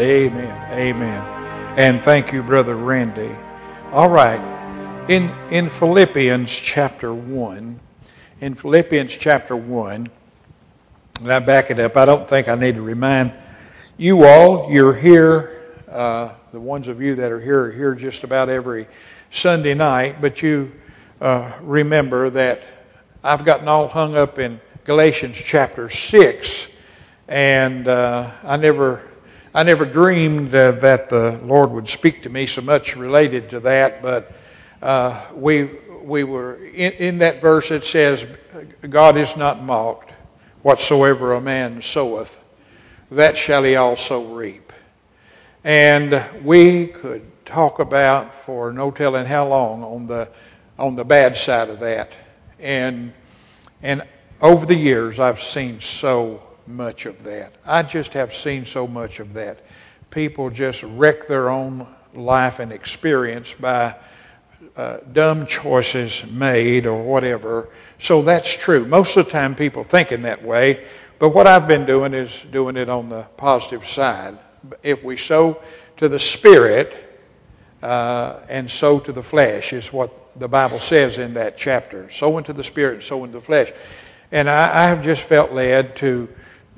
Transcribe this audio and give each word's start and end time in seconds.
Amen. 0.00 0.72
Amen. 0.78 1.24
And 1.76 2.00
thank 2.00 2.32
you, 2.32 2.44
Brother 2.44 2.76
Randy. 2.76 3.34
All 3.90 4.08
right. 4.08 4.38
In, 5.08 5.28
in 5.50 5.68
Philippians 5.68 6.56
chapter 6.56 7.12
1, 7.12 7.80
in 8.40 8.54
Philippians 8.54 9.16
chapter 9.16 9.56
1, 9.56 10.08
and 11.20 11.32
I 11.32 11.40
back 11.40 11.72
it 11.72 11.80
up, 11.80 11.96
I 11.96 12.04
don't 12.04 12.28
think 12.28 12.46
I 12.46 12.54
need 12.54 12.76
to 12.76 12.82
remind 12.82 13.32
you 13.96 14.24
all, 14.24 14.70
you're 14.70 14.94
here, 14.94 15.64
uh, 15.90 16.32
the 16.52 16.60
ones 16.60 16.86
of 16.86 17.02
you 17.02 17.16
that 17.16 17.32
are 17.32 17.40
here 17.40 17.62
are 17.62 17.72
here 17.72 17.96
just 17.96 18.22
about 18.22 18.48
every 18.48 18.86
Sunday 19.30 19.74
night, 19.74 20.20
but 20.20 20.42
you 20.42 20.70
uh, 21.20 21.50
remember 21.60 22.30
that 22.30 22.62
I've 23.24 23.44
gotten 23.44 23.66
all 23.66 23.88
hung 23.88 24.16
up 24.16 24.38
in 24.38 24.60
Galatians 24.84 25.36
chapter 25.36 25.88
6, 25.88 26.70
and 27.26 27.88
uh, 27.88 28.30
I 28.44 28.56
never 28.58 29.02
I 29.54 29.62
never 29.62 29.86
dreamed 29.86 30.54
uh, 30.54 30.72
that 30.72 31.08
the 31.08 31.40
Lord 31.42 31.70
would 31.70 31.88
speak 31.88 32.22
to 32.24 32.28
me 32.28 32.46
so 32.46 32.60
much 32.60 32.96
related 32.96 33.48
to 33.50 33.60
that, 33.60 34.02
but 34.02 34.32
uh, 34.82 35.24
we, 35.34 35.70
we 36.02 36.22
were 36.22 36.56
in, 36.66 36.92
in, 36.92 37.18
that 37.18 37.40
verse 37.40 37.70
it 37.70 37.84
says, 37.84 38.26
God 38.88 39.16
is 39.16 39.36
not 39.36 39.62
mocked. 39.62 40.12
Whatsoever 40.62 41.34
a 41.34 41.40
man 41.40 41.80
soweth, 41.80 42.38
that 43.10 43.38
shall 43.38 43.62
he 43.62 43.76
also 43.76 44.34
reap. 44.34 44.72
And 45.64 46.22
we 46.44 46.88
could 46.88 47.22
talk 47.46 47.78
about 47.78 48.34
for 48.34 48.72
no 48.72 48.90
telling 48.90 49.24
how 49.24 49.46
long 49.46 49.82
on 49.82 50.06
the, 50.06 50.28
on 50.78 50.94
the 50.94 51.04
bad 51.04 51.36
side 51.36 51.70
of 51.70 51.78
that. 51.78 52.12
And, 52.58 53.14
and 53.82 54.02
over 54.42 54.66
the 54.66 54.74
years, 54.74 55.18
I've 55.18 55.40
seen 55.40 55.80
so 55.80 56.42
much 56.68 57.06
of 57.06 57.24
that. 57.24 57.54
I 57.66 57.82
just 57.82 58.12
have 58.12 58.34
seen 58.34 58.64
so 58.64 58.86
much 58.86 59.20
of 59.20 59.34
that. 59.34 59.60
People 60.10 60.50
just 60.50 60.82
wreck 60.82 61.26
their 61.26 61.48
own 61.48 61.86
life 62.14 62.58
and 62.58 62.72
experience 62.72 63.54
by 63.54 63.94
uh, 64.76 64.98
dumb 65.12 65.46
choices 65.46 66.24
made 66.30 66.86
or 66.86 67.02
whatever. 67.02 67.68
So 67.98 68.22
that's 68.22 68.54
true. 68.54 68.84
Most 68.84 69.16
of 69.16 69.26
the 69.26 69.30
time, 69.30 69.54
people 69.54 69.82
think 69.84 70.12
in 70.12 70.22
that 70.22 70.42
way. 70.42 70.84
But 71.18 71.30
what 71.30 71.46
I've 71.46 71.66
been 71.66 71.84
doing 71.84 72.14
is 72.14 72.44
doing 72.52 72.76
it 72.76 72.88
on 72.88 73.08
the 73.08 73.22
positive 73.36 73.84
side. 73.84 74.38
If 74.82 75.02
we 75.02 75.16
sow 75.16 75.60
to 75.96 76.08
the 76.08 76.18
Spirit 76.18 77.20
uh, 77.82 78.40
and 78.48 78.70
sow 78.70 79.00
to 79.00 79.12
the 79.12 79.22
flesh, 79.22 79.72
is 79.72 79.92
what 79.92 80.38
the 80.38 80.48
Bible 80.48 80.78
says 80.78 81.18
in 81.18 81.34
that 81.34 81.56
chapter. 81.56 82.08
Sow 82.10 82.38
into 82.38 82.52
the 82.52 82.62
Spirit 82.62 82.94
and 82.94 83.02
sow 83.02 83.24
into 83.24 83.38
the 83.38 83.44
flesh. 83.44 83.72
And 84.30 84.48
I, 84.48 84.84
I 84.84 84.88
have 84.88 85.02
just 85.02 85.22
felt 85.22 85.52
led 85.52 85.96
to 85.96 86.28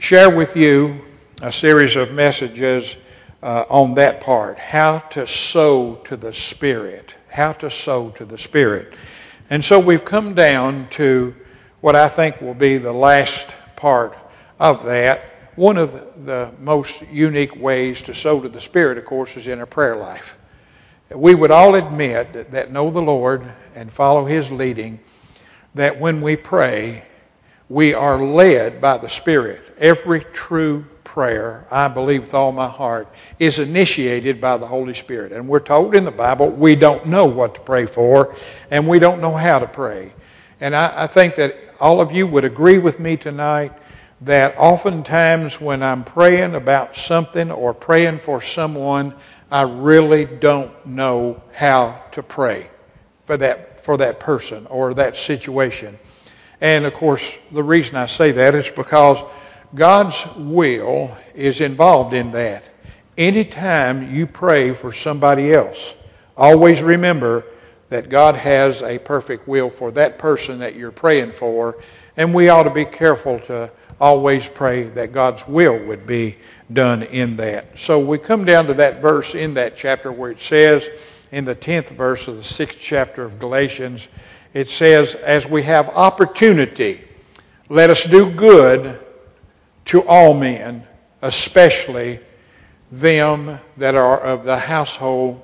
share 0.01 0.35
with 0.35 0.57
you 0.57 0.99
a 1.43 1.53
series 1.53 1.95
of 1.95 2.11
messages 2.11 2.97
uh, 3.43 3.65
on 3.69 3.95
that 3.95 4.19
part 4.23 4.59
how 4.59 4.99
to 4.99 5.27
sow 5.27 5.97
to 6.05 6.17
the 6.17 6.33
Spirit. 6.33 7.15
How 7.29 7.53
to 7.53 7.71
sow 7.71 8.09
to 8.13 8.25
the 8.25 8.39
Spirit. 8.39 8.95
And 9.51 9.63
so 9.63 9.79
we've 9.79 10.05
come 10.05 10.33
down 10.33 10.89
to 10.93 11.35
what 11.83 11.95
I 11.95 12.09
think 12.09 12.41
will 12.41 12.55
be 12.55 12.79
the 12.79 12.95
last 12.95 13.55
part 13.77 14.17
of 14.59 14.85
that. 14.85 15.23
One 15.55 15.77
of 15.77 16.25
the 16.25 16.51
most 16.61 17.07
unique 17.09 17.55
ways 17.55 18.01
to 18.03 18.15
sow 18.15 18.41
to 18.41 18.49
the 18.49 18.61
Spirit, 18.61 18.97
of 18.97 19.05
course, 19.05 19.37
is 19.37 19.49
in 19.49 19.61
a 19.61 19.67
prayer 19.67 19.97
life. 19.97 20.39
We 21.11 21.35
would 21.35 21.51
all 21.51 21.75
admit 21.75 22.33
that, 22.33 22.53
that 22.53 22.73
know 22.73 22.91
the 22.91 23.03
Lord 23.03 23.53
and 23.75 23.93
follow 23.93 24.25
His 24.25 24.51
leading, 24.51 24.99
that 25.75 26.01
when 26.01 26.23
we 26.23 26.37
pray, 26.37 27.05
we 27.71 27.95
are 27.95 28.21
led 28.21 28.81
by 28.81 28.99
the 28.99 29.09
Spirit. 29.09 29.63
Every 29.79 30.25
true 30.33 30.85
prayer, 31.05 31.67
I 31.71 31.87
believe 31.87 32.23
with 32.23 32.35
all 32.35 32.51
my 32.51 32.69
heart, 32.69 33.09
is 33.39 33.61
initiated 33.61 34.41
by 34.41 34.57
the 34.57 34.67
Holy 34.67 34.93
Spirit. 34.93 35.31
And 35.31 35.47
we're 35.49 35.61
told 35.61 35.95
in 35.95 36.05
the 36.05 36.11
Bible 36.11 36.51
we 36.51 36.75
don't 36.75 37.07
know 37.07 37.27
what 37.27 37.55
to 37.55 37.61
pray 37.61 37.87
for, 37.87 38.35
and 38.73 38.89
we 38.89 38.99
don't 38.99 39.21
know 39.21 39.35
how 39.35 39.61
to 39.61 39.69
pray. 39.69 40.13
And 40.61 40.75
I, 40.75 41.05
I 41.05 41.07
think 41.07 41.37
that 41.37 41.57
all 41.79 42.01
of 42.01 42.11
you 42.11 42.27
would 42.27 42.45
agree 42.45 42.79
with 42.79 42.99
me 42.99 43.17
tonight 43.17 43.73
that 44.23 44.57
oftentimes 44.59 45.61
when 45.61 45.81
I'm 45.81 46.03
praying 46.03 46.57
about 46.57 46.97
something 46.97 47.53
or 47.53 47.73
praying 47.73 48.19
for 48.19 48.43
someone, 48.43 49.15
I 49.49 49.63
really 49.63 50.25
don't 50.25 50.75
know 50.85 51.41
how 51.53 52.03
to 52.13 52.23
pray 52.23 52.69
for 53.27 53.37
that, 53.37 53.81
for 53.81 53.97
that 53.97 54.19
person 54.19 54.67
or 54.67 54.93
that 54.95 55.17
situation. 55.17 56.01
And 56.61 56.85
of 56.85 56.95
course, 56.95 57.39
the 57.51 57.63
reason 57.63 57.97
I 57.97 58.07
say 58.07 58.33
that 58.33 58.55
is 58.55 58.69
because 58.71 59.19
God's 59.75 60.27
will 60.37 61.17
is 61.35 61.61
involved 61.61 62.15
in 62.15 62.33
that. 62.33 62.65
Anytime 63.17 64.15
you 64.15 64.27
pray 64.27 64.73
for 64.73 64.93
somebody 64.93 65.53
else, 65.53 65.95
always 66.37 66.83
remember 66.83 67.45
that 67.89 68.09
God 68.09 68.37
has 68.37 68.83
a 68.83 68.99
perfect 68.99 69.49
will 69.49 69.71
for 69.71 69.91
that 69.93 70.19
person 70.19 70.61
that 70.61 70.75
you're 70.77 70.93
praying 70.93 71.33
for, 71.33 71.77
and 72.17 72.35
we 72.35 72.49
ought 72.49 72.65
to 72.65 72.71
be 72.71 72.85
careful 72.85 73.41
to 73.41 73.71
always 74.01 74.49
pray 74.49 74.85
that 74.85 75.13
God's 75.13 75.47
will 75.47 75.79
would 75.87 76.07
be 76.07 76.37
done 76.73 77.03
in 77.03 77.37
that. 77.37 77.79
So 77.79 77.99
we 77.99 78.19
come 78.19 78.45
down 78.45 78.67
to 78.67 78.75
that 78.75 79.03
verse 79.03 79.35
in 79.35 79.55
that 79.55 79.77
chapter 79.77 80.11
where 80.11 80.31
it 80.31 80.41
says, 80.41 80.89
in 81.31 81.45
the 81.45 81.55
10th 81.55 81.91
verse 81.91 82.27
of 82.27 82.37
the 82.37 82.43
6th 82.43 82.79
chapter 82.81 83.23
of 83.23 83.39
Galatians, 83.39 84.09
it 84.55 84.69
says, 84.69 85.15
As 85.15 85.47
we 85.47 85.63
have 85.63 85.89
opportunity, 85.91 87.03
let 87.69 87.91
us 87.91 88.05
do 88.05 88.31
good 88.31 88.99
to 89.87 90.03
all 90.07 90.35
men, 90.35 90.87
especially 91.23 92.21
them 92.91 93.61
that 93.77 93.95
are 93.95 94.21
of 94.21 94.45
the 94.45 94.59
household 94.59 95.41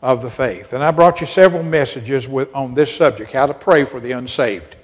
of 0.00 0.22
the 0.22 0.30
faith. 0.30 0.72
And 0.72 0.84
I 0.84 0.90
brought 0.90 1.20
you 1.20 1.26
several 1.26 1.62
messages 1.62 2.28
with, 2.28 2.54
on 2.54 2.74
this 2.74 2.94
subject 2.94 3.32
how 3.32 3.46
to 3.46 3.54
pray 3.54 3.84
for 3.84 4.00
the 4.00 4.12
unsaved. 4.12 4.76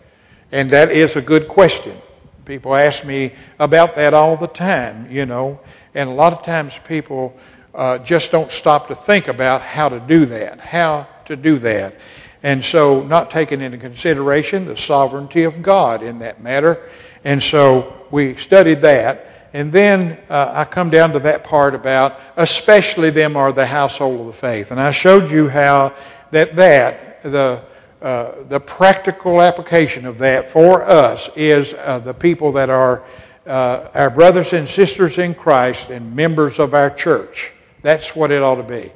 And 0.51 0.71
that 0.71 0.91
is 0.91 1.15
a 1.15 1.23
good 1.23 1.47
question. 1.47 1.97
People 2.45 2.75
ask 2.75 3.05
me 3.05 3.33
about 3.59 3.95
that 3.95 4.15
all 4.15 4.37
the 4.37 4.49
time, 4.49 5.11
you 5.11 5.27
know. 5.27 5.61
And 5.95 6.09
a 6.09 6.13
lot 6.13 6.33
of 6.33 6.43
times 6.43 6.79
people 6.81 7.39
uh, 7.75 7.99
just 7.99 8.33
don't 8.33 8.51
stop 8.51 8.89
to 8.89 8.95
think 8.95 9.29
about 9.29 9.61
how 9.63 9.89
to 9.89 10.01
do 10.01 10.25
that, 10.27 10.59
how 10.59 11.07
to 11.27 11.37
do 11.37 11.59
that. 11.59 11.95
And 12.43 12.65
so, 12.65 13.03
not 13.03 13.31
taking 13.31 13.61
into 13.61 13.79
consideration 13.79 14.65
the 14.65 14.77
sovereignty 14.77 15.45
of 15.45 15.63
God 15.63 16.03
in 16.03 16.21
that 16.21 16.43
matter. 16.43 16.89
And 17.25 17.43
so, 17.43 18.07
we 18.11 18.35
studied 18.37 18.81
that. 18.83 19.27
And 19.53 19.73
then 19.73 20.19
uh, 20.29 20.53
I 20.55 20.65
come 20.65 20.91
down 20.91 21.13
to 21.13 21.19
that 21.21 21.45
part 21.45 21.75
about, 21.75 22.19
especially 22.37 23.11
them 23.11 23.37
are 23.37 23.53
the 23.53 23.67
household 23.67 24.21
of 24.21 24.27
the 24.27 24.33
faith. 24.33 24.71
And 24.71 24.81
I 24.81 24.93
showed 24.93 25.31
you 25.31 25.49
how 25.49 25.95
that, 26.31 26.55
that 26.57 27.23
the, 27.23 27.63
uh, 28.01 28.33
the 28.49 28.61
practical 28.61 29.43
application 29.43 30.07
of 30.07 30.19
that 30.19 30.49
for 30.51 30.85
us 30.85 31.29
is 31.37 31.75
uh, 31.75 31.99
the 31.99 32.15
people 32.15 32.53
that 32.53 32.71
are 32.71 33.03
uh, 33.47 33.89
our 33.95 34.11
brothers 34.11 34.53
and 34.53 34.69
sisters 34.69 35.19
in 35.19 35.35
Christ 35.35 35.91
and 35.91 36.15
members 36.15 36.59
of 36.59 36.73
our 36.73 36.91
church. 36.91 37.53
That's 37.83 38.15
what 38.15 38.31
it 38.31 38.43
ought 38.43 38.57
to 38.57 38.63
be. 38.63 38.93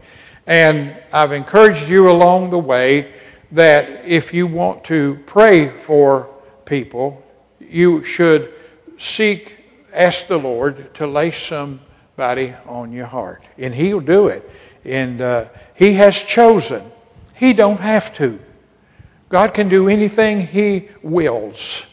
And 0.47 0.97
I've 1.12 1.33
encouraged 1.33 1.88
you 1.88 2.10
along 2.10 2.50
the 2.50 2.59
way 2.59 3.12
that 3.54 4.04
if 4.04 4.34
you 4.34 4.47
want 4.47 4.84
to 4.84 5.19
pray 5.26 5.69
for 5.69 6.28
people, 6.65 7.22
you 7.60 8.03
should 8.03 8.53
seek, 8.98 9.54
ask 9.92 10.26
the 10.26 10.38
Lord 10.38 10.92
to 10.94 11.06
lay 11.06 11.31
somebody 11.31 12.54
on 12.66 12.92
your 12.92 13.06
heart. 13.06 13.44
And 13.56 13.72
He'll 13.72 14.00
do 14.00 14.26
it. 14.26 14.48
And 14.84 15.20
uh, 15.20 15.47
He 15.75 15.94
has 15.94 16.20
chosen. 16.20 16.82
He 17.34 17.53
don't 17.53 17.81
have 17.81 18.15
to. 18.16 18.41
God 19.28 19.54
can 19.54 19.69
do 19.69 19.88
anything 19.88 20.47
He 20.47 20.89
wills. 21.03 21.86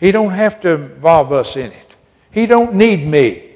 He 0.00 0.12
don't 0.12 0.32
have 0.32 0.60
to 0.62 0.70
involve 0.70 1.30
us 1.30 1.56
in 1.56 1.72
it. 1.72 1.88
He 2.30 2.46
don't 2.46 2.74
need 2.74 3.06
me 3.06 3.51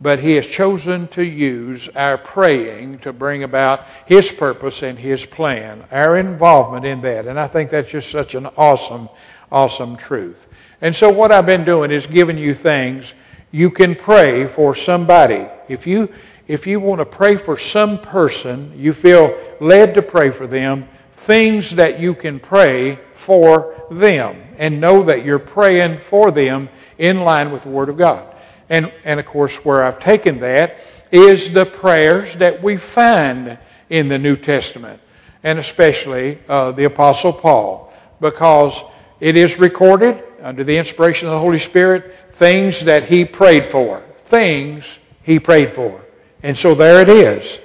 but 0.00 0.20
He 0.20 0.32
has 0.32 0.46
chosen 0.46 1.08
to 1.08 1.24
use 1.24 1.88
our 1.90 2.18
praying 2.18 3.00
to 3.00 3.12
bring 3.12 3.42
about 3.42 3.86
His 4.06 4.30
purpose 4.30 4.82
and 4.82 4.98
His 4.98 5.26
plan, 5.26 5.84
our 5.90 6.16
involvement 6.16 6.84
in 6.84 7.00
that. 7.02 7.26
And 7.26 7.38
I 7.38 7.46
think 7.46 7.70
that's 7.70 7.90
just 7.90 8.10
such 8.10 8.34
an 8.34 8.46
awesome, 8.56 9.08
awesome 9.50 9.96
truth. 9.96 10.48
And 10.80 10.94
so, 10.94 11.10
what 11.10 11.32
I've 11.32 11.46
been 11.46 11.64
doing 11.64 11.90
is 11.90 12.06
giving 12.06 12.38
you 12.38 12.54
things 12.54 13.14
you 13.50 13.70
can 13.70 13.94
pray 13.94 14.46
for 14.46 14.74
somebody. 14.74 15.46
If 15.68 15.86
you, 15.86 16.12
if 16.46 16.66
you 16.66 16.80
want 16.80 17.00
to 17.00 17.06
pray 17.06 17.36
for 17.36 17.56
some 17.56 17.98
person, 17.98 18.72
you 18.76 18.92
feel 18.92 19.36
led 19.60 19.94
to 19.94 20.02
pray 20.02 20.30
for 20.30 20.46
them, 20.46 20.88
things 21.12 21.72
that 21.72 21.98
you 21.98 22.14
can 22.14 22.38
pray 22.38 22.98
for 23.14 23.86
them 23.90 24.36
and 24.58 24.80
know 24.80 25.02
that 25.02 25.24
you're 25.24 25.38
praying 25.38 25.98
for 25.98 26.30
them 26.30 26.68
in 26.98 27.20
line 27.20 27.50
with 27.50 27.62
the 27.62 27.68
Word 27.68 27.88
of 27.88 27.96
God. 27.96 28.34
And, 28.70 28.92
and 29.04 29.18
of 29.18 29.26
course, 29.26 29.64
where 29.64 29.82
I've 29.82 29.98
taken 29.98 30.40
that 30.40 30.78
is 31.10 31.52
the 31.52 31.64
prayers 31.64 32.36
that 32.36 32.62
we 32.62 32.76
find 32.76 33.58
in 33.88 34.08
the 34.08 34.18
New 34.18 34.36
Testament, 34.36 35.00
and 35.42 35.58
especially 35.58 36.38
uh, 36.48 36.72
the 36.72 36.84
Apostle 36.84 37.32
Paul, 37.32 37.92
because 38.20 38.82
it 39.20 39.36
is 39.36 39.58
recorded 39.58 40.22
under 40.42 40.64
the 40.64 40.76
inspiration 40.76 41.28
of 41.28 41.32
the 41.32 41.40
Holy 41.40 41.58
Spirit 41.58 42.14
things 42.30 42.84
that 42.84 43.04
he 43.04 43.24
prayed 43.24 43.66
for. 43.66 44.00
Things 44.18 44.98
he 45.22 45.40
prayed 45.40 45.72
for. 45.72 46.04
And 46.42 46.56
so 46.56 46.74
there 46.74 47.00
it 47.00 47.08
is. 47.08 47.60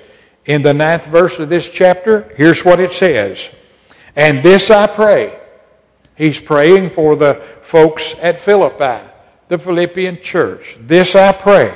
In 0.45 0.61
the 0.61 0.73
ninth 0.73 1.05
verse 1.05 1.39
of 1.39 1.49
this 1.49 1.69
chapter, 1.69 2.33
here's 2.35 2.65
what 2.65 2.79
it 2.79 2.91
says. 2.91 3.49
And 4.15 4.43
this 4.43 4.71
I 4.71 4.87
pray. 4.87 5.39
He's 6.15 6.39
praying 6.39 6.89
for 6.89 7.15
the 7.15 7.41
folks 7.61 8.17
at 8.19 8.39
Philippi, 8.39 9.05
the 9.53 9.59
Philippian 9.59 10.19
church. 10.19 10.79
This 10.81 11.15
I 11.15 11.31
pray, 11.31 11.71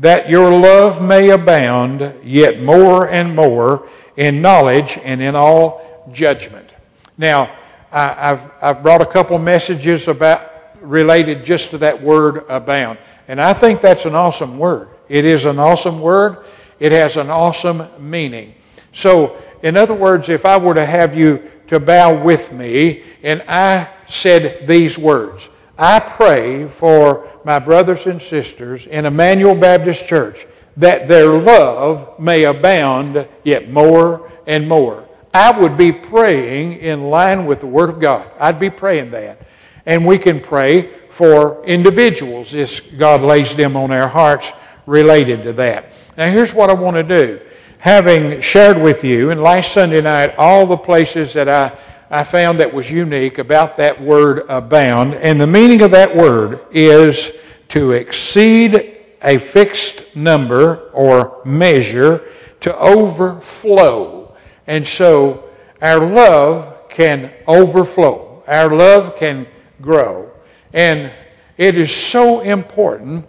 that 0.00 0.28
your 0.28 0.50
love 0.50 1.00
may 1.00 1.30
abound 1.30 2.12
yet 2.24 2.60
more 2.60 3.08
and 3.08 3.36
more 3.36 3.88
in 4.16 4.42
knowledge 4.42 4.98
and 5.04 5.22
in 5.22 5.36
all 5.36 6.10
judgment. 6.12 6.68
Now, 7.16 7.52
I, 7.92 8.08
have 8.08 8.52
I've 8.60 8.82
brought 8.82 9.00
a 9.00 9.06
couple 9.06 9.38
messages 9.38 10.08
about 10.08 10.50
related 10.80 11.44
just 11.44 11.70
to 11.70 11.78
that 11.78 12.02
word 12.02 12.44
abound. 12.48 12.98
And 13.28 13.40
I 13.40 13.52
think 13.52 13.80
that's 13.80 14.06
an 14.06 14.16
awesome 14.16 14.58
word. 14.58 14.88
It 15.08 15.24
is 15.24 15.44
an 15.44 15.60
awesome 15.60 16.00
word. 16.00 16.44
It 16.80 16.90
has 16.90 17.16
an 17.16 17.30
awesome 17.30 17.86
meaning. 18.00 18.56
So, 18.90 19.40
in 19.62 19.76
other 19.76 19.94
words, 19.94 20.28
if 20.28 20.44
I 20.44 20.56
were 20.56 20.74
to 20.74 20.84
have 20.84 21.16
you 21.16 21.48
to 21.68 21.78
bow 21.78 22.20
with 22.20 22.52
me 22.52 23.04
and 23.22 23.40
I 23.46 23.88
said 24.08 24.66
these 24.66 24.98
words, 24.98 25.48
I 25.76 25.98
pray 25.98 26.68
for 26.68 27.28
my 27.44 27.58
brothers 27.58 28.06
and 28.06 28.22
sisters 28.22 28.86
in 28.86 29.06
Emmanuel 29.06 29.54
Baptist 29.54 30.06
Church 30.06 30.46
that 30.76 31.08
their 31.08 31.28
love 31.28 32.18
may 32.18 32.44
abound 32.44 33.28
yet 33.42 33.70
more 33.70 34.30
and 34.46 34.68
more. 34.68 35.08
I 35.32 35.58
would 35.58 35.76
be 35.76 35.90
praying 35.90 36.78
in 36.78 37.04
line 37.04 37.46
with 37.46 37.60
the 37.60 37.66
Word 37.66 37.90
of 37.90 37.98
God. 37.98 38.28
I'd 38.38 38.60
be 38.60 38.70
praying 38.70 39.10
that. 39.10 39.40
And 39.84 40.06
we 40.06 40.18
can 40.18 40.40
pray 40.40 40.90
for 41.10 41.64
individuals 41.64 42.54
if 42.54 42.96
God 42.96 43.22
lays 43.22 43.54
them 43.54 43.76
on 43.76 43.90
our 43.90 44.08
hearts 44.08 44.52
related 44.86 45.42
to 45.44 45.52
that. 45.54 45.92
Now, 46.16 46.30
here's 46.30 46.54
what 46.54 46.70
I 46.70 46.74
want 46.74 46.96
to 46.96 47.02
do. 47.02 47.40
Having 47.78 48.40
shared 48.40 48.80
with 48.80 49.04
you, 49.04 49.30
and 49.30 49.40
last 49.40 49.72
Sunday 49.72 50.00
night, 50.00 50.36
all 50.38 50.66
the 50.66 50.76
places 50.76 51.32
that 51.34 51.48
I, 51.48 51.76
I 52.14 52.22
found 52.22 52.60
that 52.60 52.72
was 52.72 52.92
unique 52.92 53.38
about 53.38 53.76
that 53.78 54.00
word 54.00 54.44
abound, 54.48 55.14
and 55.14 55.40
the 55.40 55.48
meaning 55.48 55.82
of 55.82 55.90
that 55.90 56.14
word 56.14 56.60
is 56.70 57.32
to 57.70 57.90
exceed 57.90 58.98
a 59.20 59.36
fixed 59.38 60.14
number 60.14 60.90
or 60.92 61.42
measure 61.44 62.22
to 62.60 62.78
overflow. 62.78 64.32
And 64.68 64.86
so 64.86 65.50
our 65.82 65.98
love 65.98 66.88
can 66.88 67.32
overflow. 67.48 68.44
Our 68.46 68.72
love 68.72 69.16
can 69.16 69.48
grow. 69.80 70.30
And 70.72 71.12
it 71.56 71.76
is 71.76 71.92
so 71.92 72.42
important 72.42 73.26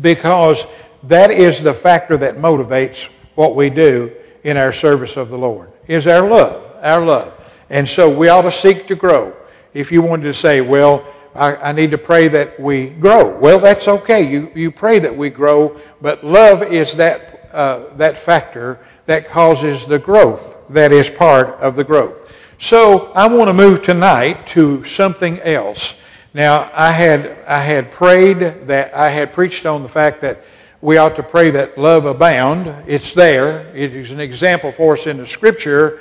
because 0.00 0.64
that 1.02 1.32
is 1.32 1.60
the 1.60 1.74
factor 1.74 2.16
that 2.18 2.36
motivates 2.36 3.10
what 3.34 3.56
we 3.56 3.68
do 3.68 4.12
in 4.44 4.56
our 4.56 4.72
service 4.72 5.16
of 5.16 5.28
the 5.28 5.38
Lord, 5.38 5.72
is 5.88 6.06
our 6.06 6.28
love, 6.28 6.64
our 6.82 7.04
love. 7.04 7.39
And 7.70 7.88
so 7.88 8.14
we 8.14 8.28
ought 8.28 8.42
to 8.42 8.52
seek 8.52 8.86
to 8.88 8.96
grow. 8.96 9.34
If 9.72 9.92
you 9.92 10.02
wanted 10.02 10.24
to 10.24 10.34
say, 10.34 10.60
well, 10.60 11.06
I, 11.34 11.54
I, 11.56 11.72
need 11.72 11.92
to 11.92 11.98
pray 11.98 12.26
that 12.28 12.58
we 12.58 12.88
grow. 12.88 13.38
Well, 13.38 13.60
that's 13.60 13.86
okay. 13.86 14.28
You, 14.28 14.50
you 14.54 14.72
pray 14.72 14.98
that 14.98 15.16
we 15.16 15.30
grow, 15.30 15.80
but 16.00 16.24
love 16.24 16.62
is 16.62 16.94
that, 16.96 17.48
uh, 17.52 17.94
that 17.94 18.18
factor 18.18 18.80
that 19.06 19.28
causes 19.28 19.86
the 19.86 20.00
growth 20.00 20.56
that 20.70 20.90
is 20.90 21.08
part 21.08 21.60
of 21.60 21.76
the 21.76 21.84
growth. 21.84 22.32
So 22.58 23.12
I 23.12 23.28
want 23.28 23.48
to 23.48 23.54
move 23.54 23.82
tonight 23.82 24.46
to 24.48 24.82
something 24.82 25.40
else. 25.40 25.98
Now, 26.34 26.70
I 26.74 26.90
had, 26.90 27.38
I 27.46 27.60
had 27.60 27.92
prayed 27.92 28.38
that, 28.66 28.92
I 28.94 29.10
had 29.10 29.32
preached 29.32 29.66
on 29.66 29.82
the 29.82 29.88
fact 29.88 30.20
that 30.22 30.42
we 30.80 30.96
ought 30.96 31.16
to 31.16 31.22
pray 31.22 31.50
that 31.50 31.78
love 31.78 32.06
abound. 32.06 32.66
It's 32.88 33.12
there. 33.14 33.66
It 33.74 33.94
is 33.94 34.10
an 34.10 34.20
example 34.20 34.72
for 34.72 34.94
us 34.94 35.06
in 35.06 35.18
the 35.18 35.26
scripture. 35.26 36.00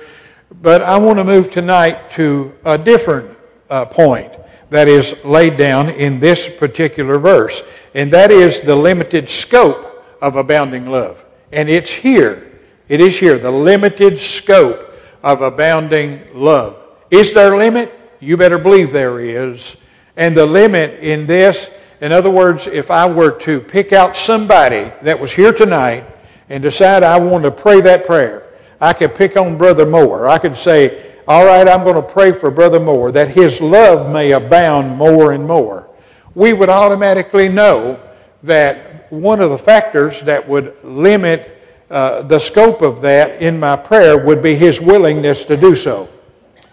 But 0.52 0.82
I 0.82 0.98
want 0.98 1.20
to 1.20 1.24
move 1.24 1.52
tonight 1.52 2.10
to 2.12 2.54
a 2.66 2.78
different 2.78 3.38
uh, 3.70 3.86
point 3.86 4.34
that 4.70 4.88
is 4.88 5.24
laid 5.24 5.58
down 5.58 5.90
in 5.90 6.20
this 6.20 6.50
particular 6.50 7.18
verse. 7.20 7.62
And 7.94 8.12
that 8.14 8.32
is 8.32 8.62
the 8.62 8.76
limited 8.76 9.30
scope 9.30 10.06
of 10.22 10.36
abounding 10.36 10.88
love. 10.88 11.24
And 11.52 11.70
it's 11.70 11.92
here. 11.92 12.60
It 12.88 13.00
is 13.00 13.20
here. 13.20 13.38
The 13.38 13.52
limited 13.52 14.18
scope 14.18 14.92
of 15.24 15.42
abounding 15.42 16.22
love. 16.34 16.78
Is 17.12 17.34
there 17.34 17.54
a 17.54 17.58
limit? 17.58 17.94
You 18.20 18.38
better 18.38 18.58
believe 18.58 18.92
there 18.92 19.20
is. 19.20 19.76
And 20.18 20.36
the 20.36 20.46
limit 20.46 21.00
in 21.00 21.26
this, 21.26 21.72
in 22.02 22.12
other 22.12 22.30
words, 22.30 22.68
if 22.68 22.92
I 22.92 23.10
were 23.10 23.32
to 23.40 23.60
pick 23.60 23.94
out 23.94 24.16
somebody 24.16 24.92
that 25.02 25.20
was 25.20 25.32
here 25.32 25.54
tonight 25.54 26.06
and 26.50 26.62
decide 26.62 27.04
I 27.04 27.20
want 27.20 27.44
to 27.44 27.52
pray 27.52 27.82
that 27.82 28.06
prayer, 28.06 28.49
I 28.82 28.94
could 28.94 29.16
pick 29.16 29.36
on 29.38 29.58
Brother 29.58 29.86
Moore. 29.86 30.28
I 30.28 30.38
could 30.38 30.56
say, 30.56 31.16
all 31.28 31.46
right, 31.46 31.68
I'm 31.68 31.84
going 31.84 31.96
to 31.96 32.02
pray 32.02 32.32
for 32.32 32.50
Brother 32.50 32.80
Moore 32.80 33.12
that 33.12 33.30
his 33.30 33.62
love 33.62 34.12
may 34.12 34.32
abound 34.32 34.98
more 34.98 35.34
and 35.34 35.46
more. 35.46 35.90
We 36.34 36.54
would 36.54 36.70
automatically 36.70 37.50
know 37.50 38.00
that 38.44 39.12
one 39.12 39.42
of 39.42 39.50
the 39.50 39.58
factors 39.58 40.22
that 40.24 40.48
would 40.48 40.76
limit 40.84 41.58
uh, 41.90 42.22
the 42.22 42.40
scope 42.40 42.82
of 42.82 43.02
that 43.02 43.42
in 43.42 43.60
my 43.60 43.76
prayer 43.76 44.18
would 44.18 44.42
be 44.42 44.56
his 44.56 44.80
willingness 44.80 45.46
to 45.46 45.58
do 45.58 45.76
so. 45.76 46.08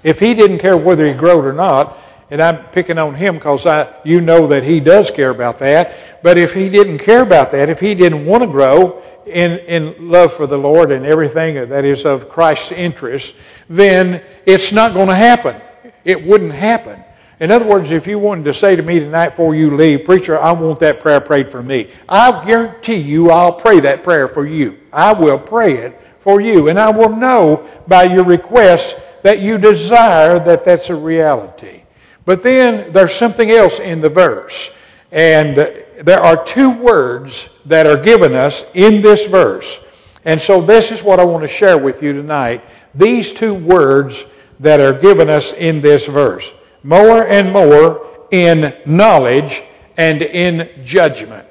If 0.03 0.21
he 0.21 0.35
didn't 0.35 0.59
care 0.59 0.77
whether 0.77 1.07
he 1.07 1.15
growed 1.15 1.45
or 1.45 1.53
not, 1.53 1.99
and 2.31 2.43
I'm 2.43 2.65
picking 2.67 2.99
on 2.99 3.15
him 3.15 3.37
because 3.37 3.67
I, 3.67 3.93
you 4.05 4.21
know 4.21 4.47
that 4.49 4.63
he 4.63 4.81
does 4.81 5.11
care 5.11 5.31
about 5.31 5.59
that. 5.61 6.23
But 6.23 6.39
if 6.39 6.55
he 6.55 6.69
didn't 6.69 6.99
care 6.99 7.23
about 7.23 7.53
that, 7.53 7.69
if 7.69 7.81
he 7.81 7.95
didn't 7.95 8.27
want 8.27 8.43
to 8.43 8.49
grow 8.49 9.03
in, 9.27 9.59
in 9.61 10.09
love 10.09 10.33
for 10.33 10.47
the 10.47 10.57
Lord 10.57 10.91
and 10.91 11.05
everything 11.05 11.55
that 11.55 11.85
is 11.85 12.05
of 12.05 12.29
Christ's 12.29 12.73
interest, 12.73 13.35
then 13.69 14.23
it's 14.47 14.73
not 14.73 14.95
going 14.95 15.09
to 15.09 15.15
happen. 15.15 15.61
It 16.05 16.25
wouldn't 16.25 16.53
happen. 16.53 17.03
In 17.39 17.51
other 17.51 17.67
words, 17.67 17.91
if 17.91 18.07
you 18.07 18.19
wanted 18.19 18.45
to 18.47 18.55
say 18.55 18.77
to 18.77 18.83
me 18.83 18.99
tonight 18.99 19.31
before 19.31 19.55
you 19.55 19.77
leave, 19.77 20.05
Preacher, 20.05 20.39
I 20.39 20.53
want 20.53 20.81
that 20.81 21.01
prayer 21.01 21.21
prayed 21.21 21.51
for 21.51 21.63
me, 21.63 21.89
I 22.09 22.45
guarantee 22.47 22.97
you 22.97 23.31
I'll 23.31 23.53
pray 23.53 23.81
that 23.81 24.03
prayer 24.03 24.27
for 24.27 24.47
you. 24.47 24.79
I 24.93 25.13
will 25.13 25.39
pray 25.39 25.75
it 25.75 26.01
for 26.21 26.41
you. 26.41 26.69
And 26.69 26.79
I 26.79 26.91
will 26.91 27.15
know 27.15 27.69
by 27.87 28.05
your 28.05 28.25
request 28.25 28.99
that 29.23 29.41
you 29.41 29.59
desire 29.59 30.39
that 30.39 30.65
that's 30.65 30.89
a 30.89 30.95
reality. 30.95 31.83
But 32.25 32.43
then 32.43 32.93
there's 32.93 33.15
something 33.15 33.51
else 33.51 33.81
in 33.81 34.01
the 34.01 34.09
verse. 34.09 34.73
And 35.13 35.85
there 36.03 36.21
are 36.21 36.43
two 36.45 36.71
words 36.71 37.59
that 37.67 37.87
are 37.87 38.03
given 38.03 38.35
us 38.35 38.65
in 38.75 39.03
this 39.03 39.27
verse. 39.27 39.81
And 40.25 40.41
so 40.41 40.61
this 40.61 40.91
is 40.91 41.03
what 41.03 41.21
I 41.21 41.25
want 41.25 41.43
to 41.43 41.49
share 41.49 41.79
with 41.79 42.03
you 42.03 42.13
tonight. 42.13 42.65
These 42.95 43.33
two 43.33 43.55
words 43.55 44.27
that 44.61 44.81
are 44.81 44.93
given 44.93 45.29
us 45.29 45.53
in 45.53 45.81
this 45.81 46.07
verse 46.07 46.53
more 46.83 47.27
and 47.27 47.53
more 47.53 48.07
in 48.31 48.75
knowledge 48.87 49.63
and 49.97 50.23
in 50.23 50.71
judgment. 50.85 51.47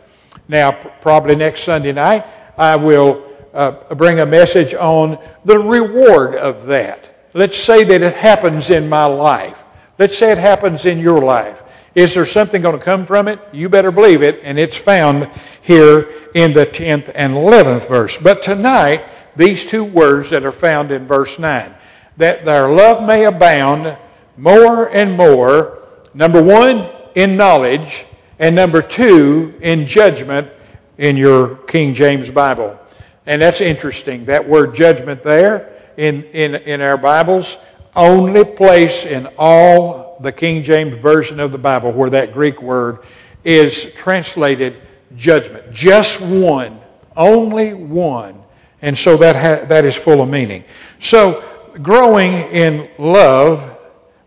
Now, 0.48 0.72
probably 0.72 1.36
next 1.36 1.64
Sunday 1.64 1.92
night, 1.92 2.26
I 2.58 2.76
will 2.76 3.24
uh, 3.54 3.94
bring 3.96 4.20
a 4.20 4.26
message 4.26 4.74
on 4.74 5.18
the 5.44 5.60
reward 5.60 6.36
of 6.36 6.68
that. 6.68 7.30
Let's 7.34 7.58
say 7.58 7.84
that 7.84 8.02
it 8.02 8.16
happens 8.16 8.70
in 8.70 8.88
my 8.88 9.06
life. 9.06 9.64
Let's 9.98 10.18
say 10.18 10.32
it 10.32 10.38
happens 10.38 10.86
in 10.86 11.00
your 11.00 11.22
life. 11.22 11.64
Is 11.96 12.14
there 12.14 12.26
something 12.26 12.62
going 12.62 12.78
to 12.78 12.84
come 12.84 13.06
from 13.06 13.30
it? 13.30 13.40
You 13.54 13.70
better 13.70 13.92
believe 13.92 14.22
it, 14.22 14.42
and 14.44 14.60
it's 14.60 14.76
found 14.76 15.30
here 15.62 16.12
in 16.34 16.54
the 16.54 16.66
10th 16.66 17.10
and 17.16 17.34
11th 17.34 17.88
verse. 17.88 18.18
But 18.18 18.44
tonight, 18.44 19.06
these 19.36 19.66
two 19.66 19.86
words 19.86 20.30
that 20.30 20.46
are 20.46 20.52
found 20.52 20.92
in 20.92 21.08
verse 21.08 21.40
9 21.40 21.74
that 22.18 22.46
their 22.46 22.70
love 22.70 23.06
may 23.06 23.26
abound 23.26 23.98
more 24.38 24.90
and 24.90 25.18
more, 25.18 25.84
number 26.14 26.42
one, 26.42 26.90
in 27.14 27.36
knowledge, 27.38 28.06
and 28.40 28.56
number 28.56 28.82
two, 28.82 29.54
in 29.62 29.86
judgment 29.86 30.50
in 30.98 31.18
your 31.18 31.56
King 31.56 31.94
James 31.94 32.30
Bible. 32.30 32.80
And 33.26 33.42
that's 33.42 33.62
interesting. 33.62 34.26
That 34.26 34.48
word 34.48 34.76
judgment 34.76 35.24
there 35.24 35.74
in, 35.98 36.24
in, 36.26 36.56
in 36.56 36.82
our 36.82 36.98
Bibles, 36.98 37.58
only 37.96 38.44
place 38.44 39.06
in 39.06 39.28
all 39.38 40.05
the 40.20 40.32
King 40.32 40.64
James 40.64 40.98
Version 40.98 41.40
of 41.40 41.52
the 41.52 41.58
Bible 41.58 41.92
where 41.92 42.10
that 42.10 42.34
Greek 42.34 42.62
word 42.62 43.00
is 43.44 43.94
translated 43.94 44.82
judgment. 45.16 45.72
Just 45.72 46.22
one, 46.22 46.80
only 47.16 47.74
one. 47.74 48.44
And 48.82 48.98
so 48.98 49.18
that, 49.18 49.36
ha- 49.36 49.66
that 49.68 49.86
is 49.86 49.96
full 49.96 50.22
of 50.22 50.30
meaning. 50.30 50.64
So, 51.00 51.44
growing 51.82 52.34
in 52.34 52.90
love 52.98 53.76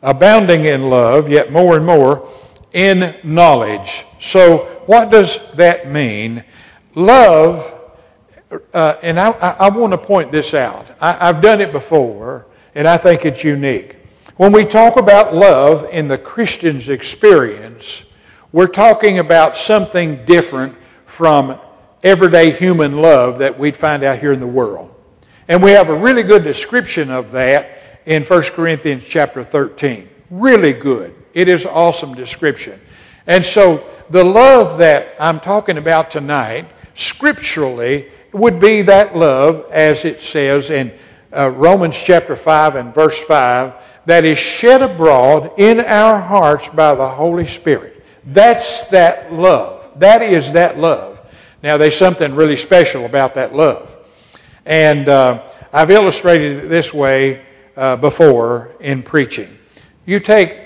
abounding 0.03 0.65
in 0.65 0.91
love, 0.91 1.29
yet 1.29 1.53
more 1.53 1.77
and 1.77 1.85
more 1.85 2.29
in 2.73 3.17
knowledge. 3.25 4.05
So, 4.21 4.83
what 4.87 5.11
does 5.11 5.39
that 5.53 5.91
mean? 5.91 6.45
Love, 6.95 7.75
uh, 8.73 8.97
and 9.03 9.19
I, 9.21 9.31
I, 9.31 9.69
want 9.69 9.93
to 9.93 9.99
point 9.99 10.33
this 10.33 10.55
out. 10.55 10.87
I, 11.01 11.29
I've 11.29 11.41
done 11.41 11.61
it 11.61 11.73
before, 11.73 12.47
and 12.75 12.89
I 12.89 12.97
think 12.97 13.25
it's 13.25 13.45
unique. 13.45 13.97
When 14.39 14.53
we 14.53 14.65
talk 14.65 14.97
about 14.97 15.35
love 15.35 15.89
in 15.91 16.07
the 16.07 16.17
Christian's 16.17 16.89
experience, 16.89 18.05
we're 18.53 18.69
talking 18.69 19.19
about 19.19 19.57
something 19.57 20.25
different 20.27 20.77
from 21.07 21.59
everyday 22.05 22.53
human 22.53 22.99
love 22.99 23.39
that 23.39 23.59
we'd 23.59 23.77
find 23.77 24.05
out 24.05 24.21
here 24.21 24.33
in 24.33 24.39
the 24.39 24.47
world. 24.47 24.95
And 25.49 25.61
we 25.61 25.73
have 25.73 25.89
a 25.89 25.99
really 25.99 26.23
good 26.23 26.45
description 26.45 27.11
of 27.11 27.33
that 27.33 27.83
in 28.07 28.23
1 28.23 28.43
Corinthians 28.53 29.05
chapter 29.05 29.43
13. 29.43 30.09
Really 30.31 30.73
good. 30.73 31.17
It 31.35 31.49
is 31.49 31.67
awesome 31.67 32.15
description. 32.15 32.81
And 33.27 33.45
so 33.45 33.85
the 34.09 34.23
love 34.23 34.79
that 34.79 35.17
I'm 35.19 35.41
talking 35.41 35.79
about 35.79 36.13
tonight, 36.13 36.69
scripturally, 36.95 38.07
would 38.33 38.61
be 38.61 38.83
that 38.83 39.17
love, 39.17 39.67
as 39.73 40.05
it 40.05 40.21
says 40.21 40.71
in 40.71 40.97
uh, 41.37 41.51
Romans 41.51 42.01
chapter 42.01 42.37
5 42.37 42.77
and 42.77 42.95
verse 42.95 43.19
5, 43.19 43.75
that 44.07 44.25
is 44.25 44.39
shed 44.39 44.83
abroad 44.83 45.53
in 45.59 45.81
our 45.81 46.21
hearts 46.21 46.69
by 46.69 46.95
the 46.95 47.09
Holy 47.09 47.47
Spirit. 47.47 48.05
That's 48.25 48.85
that 48.89 49.33
love. 49.33 49.91
That 49.97 50.23
is 50.23 50.53
that 50.53 50.79
love. 50.79 51.21
Now, 51.63 51.77
there's 51.77 51.97
something 51.97 52.35
really 52.35 52.57
special 52.57 53.05
about 53.05 53.35
that 53.35 53.55
love. 53.55 53.95
And 54.65 55.09
uh, 55.09 55.49
I've 55.73 55.91
illustrated 55.91 56.65
it 56.65 56.69
this 56.69 56.95
way 56.95 57.45
uh, 57.77 57.97
before 57.97 58.73
in 58.81 59.03
preaching. 59.03 59.49
You 60.07 60.21
take 60.21 60.59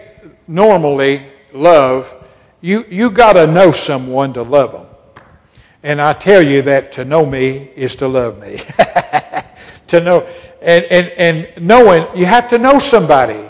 normally 0.47 1.27
love, 1.53 2.15
you, 2.61 2.85
you 2.89 3.11
got 3.11 3.35
to 3.35 3.47
know 3.47 3.73
someone 3.73 4.33
to 4.35 4.43
love 4.43 4.73
them. 4.73 4.87
And 5.83 6.01
I 6.01 6.13
tell 6.13 6.43
you 6.43 6.63
that 6.63 6.93
to 6.93 7.05
know 7.05 7.27
me 7.27 7.71
is 7.75 7.97
to 7.97 8.09
love 8.09 8.39
me. 8.39 8.63
to 9.93 10.01
know, 10.01 10.27
and, 10.61 10.85
and, 10.87 11.09
and 11.19 11.67
knowing, 11.67 12.07
you 12.17 12.27
have 12.27 12.49
to 12.49 12.59
know 12.59 12.79
somebody. 12.79 13.49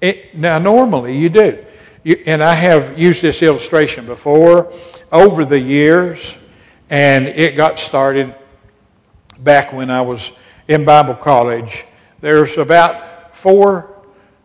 It, 0.00 0.36
now, 0.36 0.58
normally 0.58 1.16
you 1.16 1.28
do. 1.28 1.64
You, 2.04 2.22
and 2.26 2.42
I 2.42 2.54
have 2.54 2.98
used 2.98 3.22
this 3.22 3.42
illustration 3.42 4.06
before 4.06 4.72
over 5.10 5.44
the 5.44 5.58
years, 5.58 6.36
and 6.90 7.26
it 7.26 7.56
got 7.56 7.78
started 7.78 8.34
back 9.38 9.72
when 9.72 9.90
I 9.90 10.02
was 10.02 10.30
in 10.68 10.84
Bible 10.84 11.14
college. 11.14 11.84
There's 12.20 12.58
about 12.58 13.34
four 13.34 14.04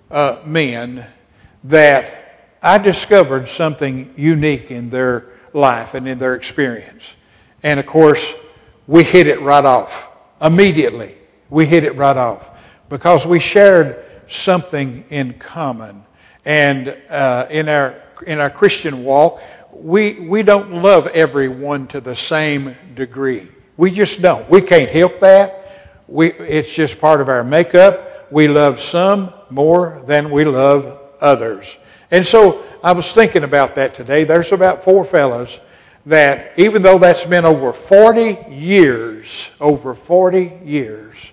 uh, 0.10 0.40
men 0.46 1.06
that 1.66 2.56
I 2.62 2.78
discovered 2.78 3.50
something 3.50 4.14
unique 4.16 4.72
in 4.72 4.90
their 4.90 5.26
life 5.52 5.94
and 5.94 6.08
in 6.08 6.20
their 6.20 6.36
experience. 6.36 7.16
And 7.64 7.80
of 7.80 7.86
course, 7.86 8.34
we 8.88 9.04
hit 9.04 9.28
it 9.28 9.42
right 9.42 9.66
off 9.66 10.10
immediately 10.42 11.18
we 11.54 11.68
hit 11.68 11.84
it 11.84 11.96
right 11.96 12.18
off 12.18 12.50
because 12.90 13.28
we 13.28 13.40
shared 13.40 14.04
something 14.28 15.06
in 15.12 15.34
common. 15.34 16.04
And 16.46 16.98
uh, 17.10 17.46
in, 17.52 17.70
our, 17.70 18.02
in 18.26 18.40
our 18.40 18.50
Christian 18.50 19.04
walk, 19.04 19.40
we, 19.72 20.14
we 20.14 20.42
don't 20.42 20.82
love 20.82 21.06
everyone 21.08 21.86
to 21.88 22.02
the 22.02 22.16
same 22.16 22.76
degree. 22.96 23.48
We 23.78 23.92
just 23.92 24.20
don't. 24.20 24.50
We 24.50 24.62
can't 24.62 24.90
help 24.90 25.20
that. 25.20 26.02
We, 26.08 26.32
it's 26.32 26.74
just 26.74 27.00
part 27.00 27.22
of 27.22 27.30
our 27.30 27.44
makeup. 27.44 28.32
We 28.32 28.48
love 28.48 28.80
some 28.80 29.32
more 29.52 30.02
than 30.08 30.32
we 30.32 30.46
love 30.46 31.00
others. 31.22 31.78
And 32.10 32.26
so 32.26 32.64
I 32.84 32.94
was 32.94 33.14
thinking 33.14 33.44
about 33.44 33.76
that 33.76 33.94
today. 33.94 34.24
There's 34.24 34.52
about 34.52 34.84
four 34.84 35.06
fellows 35.06 35.60
that, 36.08 36.58
even 36.58 36.82
though 36.82 36.98
that's 36.98 37.26
been 37.28 37.46
over 37.46 37.74
40 37.74 38.52
years, 38.52 39.52
over 39.62 39.94
40 39.94 40.62
years, 40.66 41.33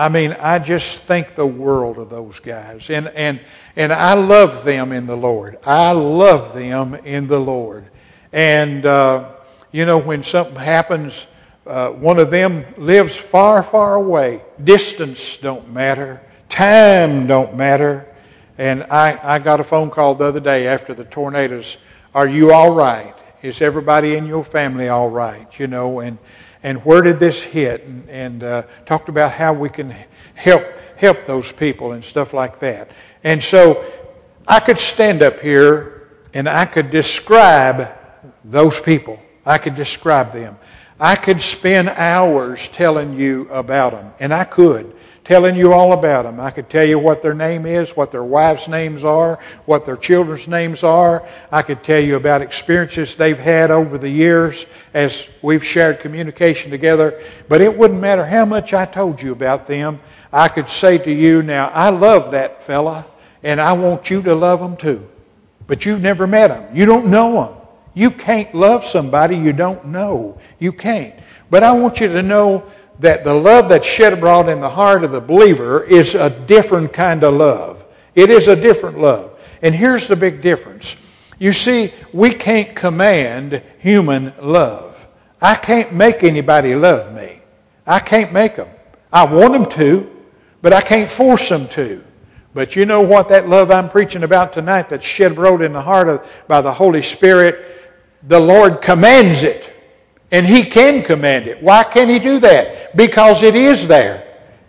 I 0.00 0.08
mean, 0.08 0.34
I 0.40 0.58
just 0.58 1.02
think 1.02 1.34
the 1.34 1.44
world 1.44 1.98
of 1.98 2.08
those 2.08 2.40
guys. 2.40 2.88
And, 2.88 3.08
and, 3.08 3.38
and 3.76 3.92
I 3.92 4.14
love 4.14 4.64
them 4.64 4.92
in 4.92 5.06
the 5.06 5.14
Lord. 5.14 5.58
I 5.66 5.92
love 5.92 6.54
them 6.54 6.94
in 6.94 7.26
the 7.26 7.38
Lord. 7.38 7.84
And, 8.32 8.86
uh, 8.86 9.30
you 9.72 9.84
know, 9.84 9.98
when 9.98 10.22
something 10.22 10.56
happens, 10.56 11.26
uh, 11.66 11.90
one 11.90 12.18
of 12.18 12.30
them 12.30 12.64
lives 12.78 13.14
far, 13.14 13.62
far 13.62 13.96
away. 13.96 14.40
Distance 14.64 15.36
don't 15.36 15.70
matter. 15.70 16.22
Time 16.48 17.26
don't 17.26 17.54
matter. 17.54 18.08
And 18.56 18.84
I, 18.84 19.20
I 19.22 19.38
got 19.38 19.60
a 19.60 19.64
phone 19.64 19.90
call 19.90 20.14
the 20.14 20.24
other 20.24 20.40
day 20.40 20.66
after 20.66 20.94
the 20.94 21.04
tornadoes. 21.04 21.76
Are 22.14 22.26
you 22.26 22.54
all 22.54 22.72
right? 22.72 23.14
Is 23.42 23.60
everybody 23.60 24.14
in 24.14 24.24
your 24.24 24.44
family 24.44 24.88
all 24.88 25.10
right? 25.10 25.46
You 25.58 25.66
know, 25.66 26.00
and 26.00 26.16
and 26.62 26.84
where 26.84 27.02
did 27.02 27.18
this 27.18 27.42
hit, 27.42 27.84
and, 27.84 28.08
and 28.08 28.42
uh, 28.42 28.62
talked 28.86 29.08
about 29.08 29.32
how 29.32 29.52
we 29.52 29.68
can 29.68 29.94
help 30.34 30.64
help 31.00 31.24
those 31.24 31.50
people 31.50 31.92
and 31.92 32.04
stuff 32.04 32.34
like 32.34 32.60
that. 32.60 32.90
And 33.24 33.42
so 33.42 33.84
I 34.46 34.60
could 34.60 34.78
stand 34.78 35.22
up 35.22 35.40
here 35.40 36.08
and 36.34 36.46
I 36.46 36.66
could 36.66 36.90
describe 36.90 37.88
those 38.44 38.78
people. 38.78 39.20
I 39.46 39.56
could 39.56 39.76
describe 39.76 40.32
them. 40.32 40.58
I 40.98 41.16
could 41.16 41.40
spend 41.40 41.88
hours 41.88 42.68
telling 42.68 43.18
you 43.18 43.48
about 43.50 43.92
them, 43.92 44.12
and 44.20 44.34
I 44.34 44.44
could 44.44 44.94
telling 45.30 45.54
you 45.54 45.72
all 45.72 45.92
about 45.92 46.24
them. 46.24 46.40
I 46.40 46.50
could 46.50 46.68
tell 46.68 46.84
you 46.84 46.98
what 46.98 47.22
their 47.22 47.34
name 47.34 47.64
is, 47.64 47.96
what 47.96 48.10
their 48.10 48.24
wives' 48.24 48.66
names 48.66 49.04
are, 49.04 49.38
what 49.64 49.84
their 49.84 49.96
children's 49.96 50.48
names 50.48 50.82
are. 50.82 51.24
I 51.52 51.62
could 51.62 51.84
tell 51.84 52.00
you 52.00 52.16
about 52.16 52.42
experiences 52.42 53.14
they've 53.14 53.38
had 53.38 53.70
over 53.70 53.96
the 53.96 54.08
years 54.08 54.66
as 54.92 55.28
we've 55.40 55.64
shared 55.64 56.00
communication 56.00 56.72
together. 56.72 57.22
But 57.48 57.60
it 57.60 57.78
wouldn't 57.78 58.00
matter 58.00 58.26
how 58.26 58.44
much 58.44 58.74
I 58.74 58.86
told 58.86 59.22
you 59.22 59.30
about 59.30 59.68
them. 59.68 60.00
I 60.32 60.48
could 60.48 60.68
say 60.68 60.98
to 60.98 61.12
you, 61.12 61.44
now, 61.44 61.68
I 61.68 61.90
love 61.90 62.32
that 62.32 62.64
fella, 62.64 63.06
and 63.44 63.60
I 63.60 63.74
want 63.74 64.10
you 64.10 64.22
to 64.22 64.34
love 64.34 64.60
him 64.60 64.76
too. 64.76 65.08
But 65.68 65.86
you've 65.86 66.02
never 66.02 66.26
met 66.26 66.50
him. 66.50 66.76
You 66.76 66.86
don't 66.86 67.06
know 67.06 67.44
him. 67.44 67.54
You 67.94 68.10
can't 68.10 68.52
love 68.52 68.84
somebody 68.84 69.36
you 69.36 69.52
don't 69.52 69.84
know. 69.84 70.40
You 70.58 70.72
can't. 70.72 71.14
But 71.50 71.62
I 71.62 71.70
want 71.70 72.00
you 72.00 72.08
to 72.08 72.22
know 72.22 72.64
that 73.00 73.24
the 73.24 73.34
love 73.34 73.68
that's 73.68 73.86
shed 73.86 74.12
abroad 74.12 74.48
in 74.48 74.60
the 74.60 74.68
heart 74.68 75.04
of 75.04 75.12
the 75.12 75.20
believer 75.20 75.82
is 75.82 76.14
a 76.14 76.30
different 76.30 76.92
kind 76.92 77.24
of 77.24 77.34
love. 77.34 77.84
It 78.14 78.30
is 78.30 78.46
a 78.46 78.56
different 78.56 78.98
love. 78.98 79.38
And 79.62 79.74
here's 79.74 80.06
the 80.06 80.16
big 80.16 80.42
difference. 80.42 80.96
You 81.38 81.52
see, 81.52 81.92
we 82.12 82.30
can't 82.30 82.76
command 82.76 83.62
human 83.78 84.34
love. 84.40 85.08
I 85.40 85.54
can't 85.54 85.92
make 85.92 86.22
anybody 86.22 86.74
love 86.74 87.14
me. 87.14 87.40
I 87.86 87.98
can't 87.98 88.32
make 88.32 88.56
them. 88.56 88.68
I 89.10 89.24
want 89.24 89.54
them 89.54 89.66
to, 89.70 90.10
but 90.60 90.74
I 90.74 90.82
can't 90.82 91.08
force 91.08 91.48
them 91.48 91.66
to. 91.68 92.04
But 92.52 92.76
you 92.76 92.84
know 92.84 93.00
what 93.00 93.30
that 93.30 93.48
love 93.48 93.70
I'm 93.70 93.88
preaching 93.88 94.24
about 94.24 94.52
tonight 94.52 94.90
that's 94.90 95.06
shed 95.06 95.32
abroad 95.32 95.62
in 95.62 95.72
the 95.72 95.80
heart 95.80 96.08
of, 96.08 96.26
by 96.46 96.60
the 96.60 96.72
Holy 96.72 97.00
Spirit, 97.00 97.64
the 98.24 98.40
Lord 98.40 98.82
commands 98.82 99.42
it. 99.42 99.72
And 100.30 100.46
He 100.46 100.64
can 100.64 101.02
command 101.02 101.46
it. 101.46 101.62
Why 101.62 101.84
can 101.84 102.08
He 102.08 102.18
do 102.18 102.38
that? 102.40 102.96
Because 102.96 103.42
it 103.42 103.54
is 103.54 103.86
there. 103.88 104.26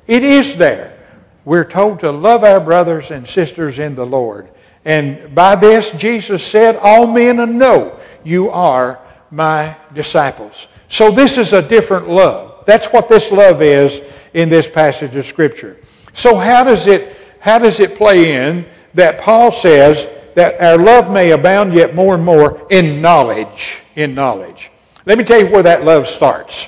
It 0.08 0.24
is 0.24 0.56
there. 0.56 0.98
We're 1.46 1.65
told 1.65 2.01
to 2.01 2.12
love 2.12 2.44
our 2.44 2.60
brothers 2.60 3.12
and 3.12 3.27
sisters 3.27 3.80
in 3.80 3.96
the 3.96 4.06
Lord. 4.06 4.50
And 4.86 5.34
by 5.34 5.56
this, 5.56 5.91
Jesus 5.91 6.46
said, 6.46 6.75
All 6.77 7.08
men 7.08 7.58
know 7.58 8.00
you 8.24 8.50
are 8.50 9.00
my 9.30 9.75
disciples. 9.94 10.68
So 10.88 11.12
this 11.12 11.38
is 11.38 11.53
a 11.53 11.62
different 11.62 12.10
love. 12.10 12.63
That's 12.65 12.88
what 12.88 13.10
this 13.10 13.32
love 13.32 13.62
is 13.62 14.01
in 14.34 14.50
this 14.50 14.70
passage 14.70 15.15
of 15.15 15.25
Scripture. 15.25 15.77
So 16.13 16.36
how 16.36 16.63
does 16.63 16.88
it, 16.88 17.15
how 17.39 17.60
does 17.60 17.80
it 17.80 17.96
play 17.96 18.34
in 18.34 18.65
that 18.94 19.22
Paul 19.22 19.51
says 19.51 20.08
that 20.36 20.60
our 20.62 20.77
love 20.77 21.12
may 21.12 21.32
abound 21.32 21.74
yet 21.74 21.96
more 21.96 22.15
and 22.15 22.25
more 22.25 22.68
in 22.70 23.01
knowledge? 23.01 23.82
In 23.96 24.13
knowledge. 24.13 24.72
Let 25.05 25.17
me 25.17 25.24
tell 25.24 25.39
you 25.39 25.48
where 25.48 25.63
that 25.63 25.84
love 25.84 26.08
starts. 26.08 26.67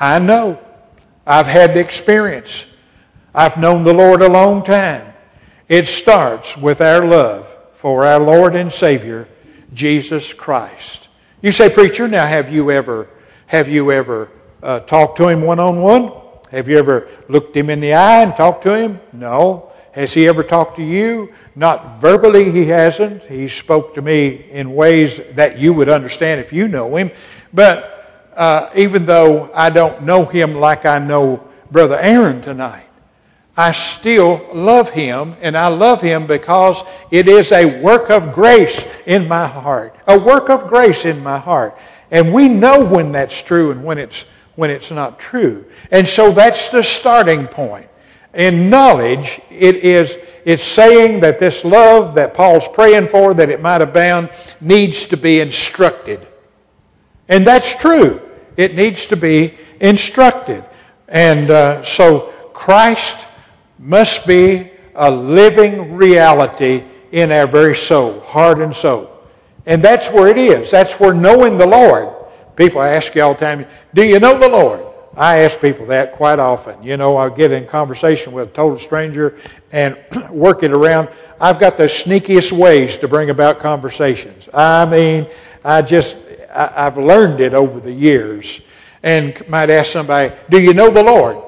I 0.00 0.18
know. 0.18 0.58
I've 1.26 1.46
had 1.46 1.74
the 1.74 1.80
experience. 1.80 2.66
I've 3.34 3.56
known 3.56 3.84
the 3.84 3.92
Lord 3.92 4.22
a 4.22 4.28
long 4.28 4.64
time. 4.64 5.12
It 5.68 5.86
starts 5.86 6.56
with 6.56 6.80
our 6.80 7.04
love 7.04 7.54
for 7.74 8.06
our 8.06 8.18
Lord 8.18 8.56
and 8.56 8.72
Savior, 8.72 9.28
Jesus 9.74 10.32
Christ. 10.32 11.08
You 11.42 11.52
say, 11.52 11.70
preacher, 11.72 12.08
now 12.08 12.26
have 12.26 12.52
you 12.52 12.70
ever 12.70 13.08
have 13.46 13.68
you 13.68 13.92
ever 13.92 14.30
uh, 14.62 14.80
talked 14.80 15.16
to 15.18 15.28
him 15.28 15.42
one 15.42 15.58
on 15.58 15.80
one? 15.80 16.12
Have 16.50 16.68
you 16.68 16.78
ever 16.78 17.08
looked 17.28 17.56
him 17.56 17.70
in 17.70 17.80
the 17.80 17.94
eye 17.94 18.22
and 18.22 18.34
talked 18.34 18.62
to 18.64 18.76
him? 18.76 19.00
No. 19.12 19.72
Has 19.92 20.12
he 20.12 20.28
ever 20.28 20.42
talked 20.42 20.76
to 20.76 20.82
you? 20.82 21.32
Not 21.56 21.98
verbally, 21.98 22.50
he 22.50 22.66
hasn't. 22.66 23.22
He 23.24 23.48
spoke 23.48 23.94
to 23.94 24.02
me 24.02 24.46
in 24.50 24.74
ways 24.74 25.20
that 25.32 25.58
you 25.58 25.72
would 25.72 25.88
understand 25.88 26.40
if 26.40 26.52
you 26.52 26.68
know 26.68 26.94
him. 26.94 27.10
But 27.52 28.30
uh, 28.36 28.70
even 28.74 29.06
though 29.06 29.50
I 29.54 29.70
don't 29.70 30.02
know 30.02 30.24
him 30.24 30.54
like 30.54 30.86
I 30.86 30.98
know 30.98 31.46
Brother 31.70 31.98
Aaron 31.98 32.40
tonight, 32.42 32.86
I 33.56 33.72
still 33.72 34.46
love 34.54 34.90
him, 34.90 35.34
and 35.40 35.56
I 35.56 35.66
love 35.66 36.00
him 36.00 36.28
because 36.28 36.84
it 37.10 37.26
is 37.26 37.50
a 37.50 37.80
work 37.80 38.08
of 38.08 38.32
grace 38.32 38.86
in 39.04 39.26
my 39.26 39.48
heart. 39.48 39.96
A 40.06 40.16
work 40.16 40.48
of 40.48 40.68
grace 40.68 41.04
in 41.04 41.20
my 41.24 41.38
heart. 41.38 41.76
And 42.12 42.32
we 42.32 42.48
know 42.48 42.84
when 42.84 43.10
that's 43.10 43.42
true 43.42 43.72
and 43.72 43.82
when 43.82 43.98
it's, 43.98 44.26
when 44.54 44.70
it's 44.70 44.92
not 44.92 45.18
true. 45.18 45.64
And 45.90 46.08
so 46.08 46.30
that's 46.30 46.68
the 46.68 46.84
starting 46.84 47.48
point. 47.48 47.88
In 48.32 48.70
knowledge, 48.70 49.40
it 49.50 49.76
is 49.76 50.16
it's 50.44 50.62
saying 50.62 51.18
that 51.20 51.40
this 51.40 51.64
love 51.64 52.14
that 52.14 52.34
Paul's 52.34 52.68
praying 52.68 53.08
for, 53.08 53.34
that 53.34 53.50
it 53.50 53.60
might 53.60 53.82
abound, 53.82 54.30
needs 54.60 55.06
to 55.06 55.16
be 55.16 55.40
instructed. 55.40 56.27
And 57.28 57.46
that's 57.46 57.74
true. 57.74 58.20
It 58.56 58.74
needs 58.74 59.06
to 59.06 59.16
be 59.16 59.54
instructed. 59.80 60.64
And 61.08 61.50
uh, 61.50 61.82
so 61.82 62.32
Christ 62.52 63.26
must 63.78 64.26
be 64.26 64.70
a 64.94 65.10
living 65.10 65.94
reality 65.94 66.82
in 67.12 67.32
our 67.32 67.46
very 67.46 67.76
soul, 67.76 68.20
heart 68.20 68.58
and 68.58 68.74
soul. 68.74 69.10
And 69.66 69.82
that's 69.82 70.10
where 70.10 70.28
it 70.28 70.38
is. 70.38 70.70
That's 70.70 70.98
where 70.98 71.14
knowing 71.14 71.58
the 71.58 71.66
Lord. 71.66 72.08
People 72.56 72.82
ask 72.82 73.14
you 73.14 73.22
all 73.22 73.34
the 73.34 73.40
time, 73.40 73.66
Do 73.94 74.04
you 74.04 74.18
know 74.18 74.38
the 74.38 74.48
Lord? 74.48 74.84
I 75.16 75.40
ask 75.40 75.60
people 75.60 75.86
that 75.86 76.12
quite 76.12 76.38
often. 76.38 76.82
You 76.82 76.96
know, 76.96 77.16
I'll 77.16 77.30
get 77.30 77.50
in 77.50 77.66
conversation 77.66 78.32
with 78.32 78.50
a 78.50 78.52
total 78.52 78.78
stranger 78.78 79.36
and 79.72 79.98
work 80.30 80.62
it 80.62 80.72
around. 80.72 81.08
I've 81.40 81.58
got 81.58 81.76
the 81.76 81.84
sneakiest 81.84 82.52
ways 82.52 82.98
to 82.98 83.08
bring 83.08 83.30
about 83.30 83.58
conversations. 83.58 84.48
I 84.54 84.86
mean, 84.86 85.26
I 85.64 85.82
just, 85.82 86.16
I, 86.54 86.84
have 86.84 86.98
learned 86.98 87.40
it 87.40 87.54
over 87.54 87.80
the 87.80 87.92
years. 87.92 88.60
And 89.02 89.46
might 89.48 89.70
ask 89.70 89.92
somebody, 89.92 90.34
Do 90.50 90.60
you 90.60 90.74
know 90.74 90.90
the 90.90 91.02
Lord? 91.02 91.38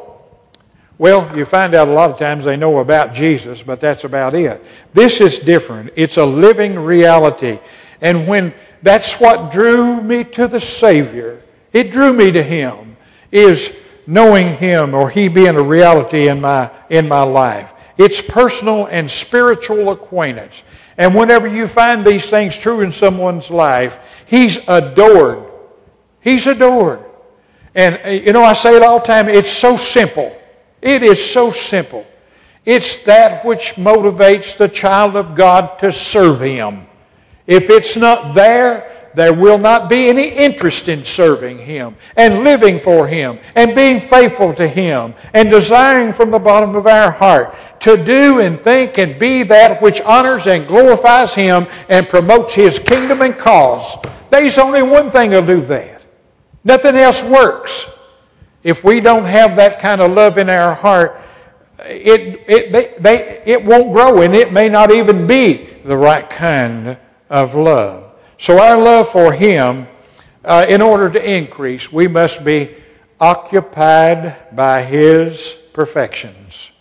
Well, 0.99 1.35
you 1.35 1.47
find 1.47 1.75
out 1.75 1.89
a 1.89 1.93
lot 1.93 2.11
of 2.11 2.19
times 2.19 2.45
they 2.45 2.59
know 2.59 2.79
about 2.79 3.15
Jesus, 3.15 3.63
but 3.63 3.81
that's 3.81 4.05
about 4.05 4.35
it. 4.35 4.63
This 4.93 5.23
is 5.23 5.39
different. 5.39 5.95
It's 5.97 6.19
a 6.19 6.25
living 6.27 6.79
reality. 6.79 7.59
And 8.03 8.29
when 8.29 8.53
that's 8.83 9.19
what 9.19 9.51
drew 9.51 10.03
me 10.03 10.25
to 10.25 10.47
the 10.47 10.61
Savior, 10.61 11.43
it 11.73 11.91
drew 11.91 12.13
me 12.13 12.31
to 12.33 12.43
Him, 12.43 12.97
is 13.33 13.75
knowing 14.07 14.57
Him 14.57 14.95
or 14.95 15.09
He 15.09 15.29
being 15.29 15.57
a 15.57 15.63
reality 15.63 16.29
in 16.29 16.43
my, 16.43 16.71
in 16.91 17.09
my 17.09 17.23
life. 17.23 17.73
It's 17.97 18.21
personal 18.21 18.87
and 18.87 19.11
spiritual 19.11 19.91
acquaintance. 19.91 20.65
And 21.01 21.15
whenever 21.15 21.49
you 21.49 21.67
find 21.67 22.05
these 22.05 22.29
things 22.29 22.59
true 22.59 22.83
in 22.83 22.93
someone's 22.93 23.51
life, 23.51 23.99
He's 24.27 24.59
adored. 24.69 25.51
He's 26.21 26.47
adored. 26.47 27.03
And, 27.75 27.99
uh, 28.05 28.11
you 28.11 28.35
know, 28.35 28.43
I 28.43 28.53
say 28.53 28.77
it 28.77 28.83
all 28.83 28.99
the 28.99 29.07
time, 29.07 29.27
it's 29.27 29.51
so 29.51 29.79
simple. 29.79 30.37
It 30.83 31.03
is 31.03 31.25
so 31.25 31.51
simple. 31.53 32.07
It's 32.67 33.03
that 33.05 33.47
which 33.47 33.77
motivates 33.77 34.59
the 34.59 34.69
child 34.69 35.17
of 35.17 35.35
God 35.35 35.79
to 35.79 35.91
serve 35.91 36.43
Him. 36.43 36.87
If 37.47 37.71
it's 37.71 37.97
not 37.97 38.35
there, 38.35 38.87
there 39.15 39.33
will 39.33 39.59
not 39.59 39.89
be 39.89 40.11
any 40.11 40.29
interest 40.29 40.89
in 40.91 41.03
serving 41.03 41.57
Him 41.61 41.97
and 42.15 42.45
living 42.45 42.79
for 42.79 43.09
Him 43.09 43.39
and 43.55 43.75
being 43.75 44.01
faithful 44.01 44.53
to 44.53 44.69
Him 44.69 45.15
and 45.33 45.49
desiring 45.51 46.13
from 46.13 46.31
the 46.31 46.39
bottom 46.39 46.77
of 46.77 46.87
our 46.87 47.11
heart 47.11 47.55
to 47.81 48.03
do 48.03 48.41
and 48.41 48.61
think 48.61 48.99
and 48.99 49.19
be 49.19 49.43
that 49.45 49.81
which 49.83 50.01
honors 50.03 50.47
and 50.47 50.67
glorifies 50.67 51.35
Him 51.35 51.67
and 51.89 52.09
promotes 52.09 52.55
His 52.55 52.79
kingdom 52.79 53.23
and 53.23 53.37
cause. 53.37 53.97
There's 54.31 54.59
only 54.59 54.83
one 54.83 55.11
thing 55.11 55.31
that'll 55.31 55.47
do 55.47 55.63
that. 55.63 56.03
Nothing 56.63 56.97
else 56.97 57.23
works. 57.25 57.91
If 58.63 58.85
we 58.85 59.01
don't 59.01 59.25
have 59.25 59.57
that 59.57 59.81
kind 59.81 60.01
of 60.01 60.13
love 60.13 60.37
in 60.37 60.51
our 60.51 60.75
heart, 60.75 61.21
it, 61.87 62.45
it, 62.47 62.73
they, 62.73 62.95
they, 62.99 63.43
it 63.47 63.65
won't 63.65 63.93
grow 63.93 64.21
and 64.21 64.35
it 64.35 64.53
may 64.53 64.69
not 64.69 64.91
even 64.91 65.27
be 65.27 65.69
the 65.85 65.97
right 65.97 66.29
kind 66.29 66.99
of 67.31 67.55
love. 67.55 68.13
So, 68.37 68.61
our 68.61 68.77
love 68.79 69.09
for 69.09 69.33
Him, 69.33 69.87
uh, 70.45 70.67
in 70.69 70.83
order 70.83 71.11
to 71.11 71.31
increase, 71.31 71.91
we 71.91 72.09
must 72.09 72.45
be 72.45 72.75
occupied 73.19 74.55
by 74.55 74.83
His 74.83 75.57
perfections. 75.73 76.73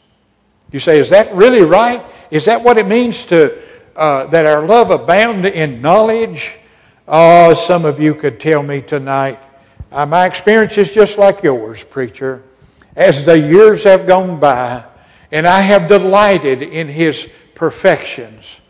You 0.71 0.79
say, 0.79 0.99
is 0.99 1.09
that 1.09 1.33
really 1.33 1.61
right? 1.61 2.03
Is 2.31 2.45
that 2.45 2.63
what 2.63 2.77
it 2.77 2.87
means 2.87 3.25
to 3.25 3.61
uh, 3.95 4.27
that 4.27 4.45
our 4.45 4.65
love 4.65 4.91
abound 4.91 5.45
in 5.45 5.81
knowledge? 5.81 6.57
Oh, 7.07 7.53
some 7.53 7.85
of 7.85 7.99
you 7.99 8.13
could 8.13 8.39
tell 8.39 8.61
me 8.61 8.81
tonight 8.81 9.39
uh, 9.91 10.05
my 10.05 10.25
experience 10.27 10.77
is 10.77 10.93
just 10.93 11.17
like 11.17 11.41
yours, 11.41 11.83
preacher. 11.83 12.43
As 12.95 13.25
the 13.25 13.37
years 13.39 13.83
have 13.85 14.05
gone 14.05 14.39
by, 14.39 14.83
and 15.31 15.47
I 15.47 15.61
have 15.61 15.87
delighted 15.87 16.61
in 16.61 16.87
His 16.87 17.29
perfections, 17.55 18.61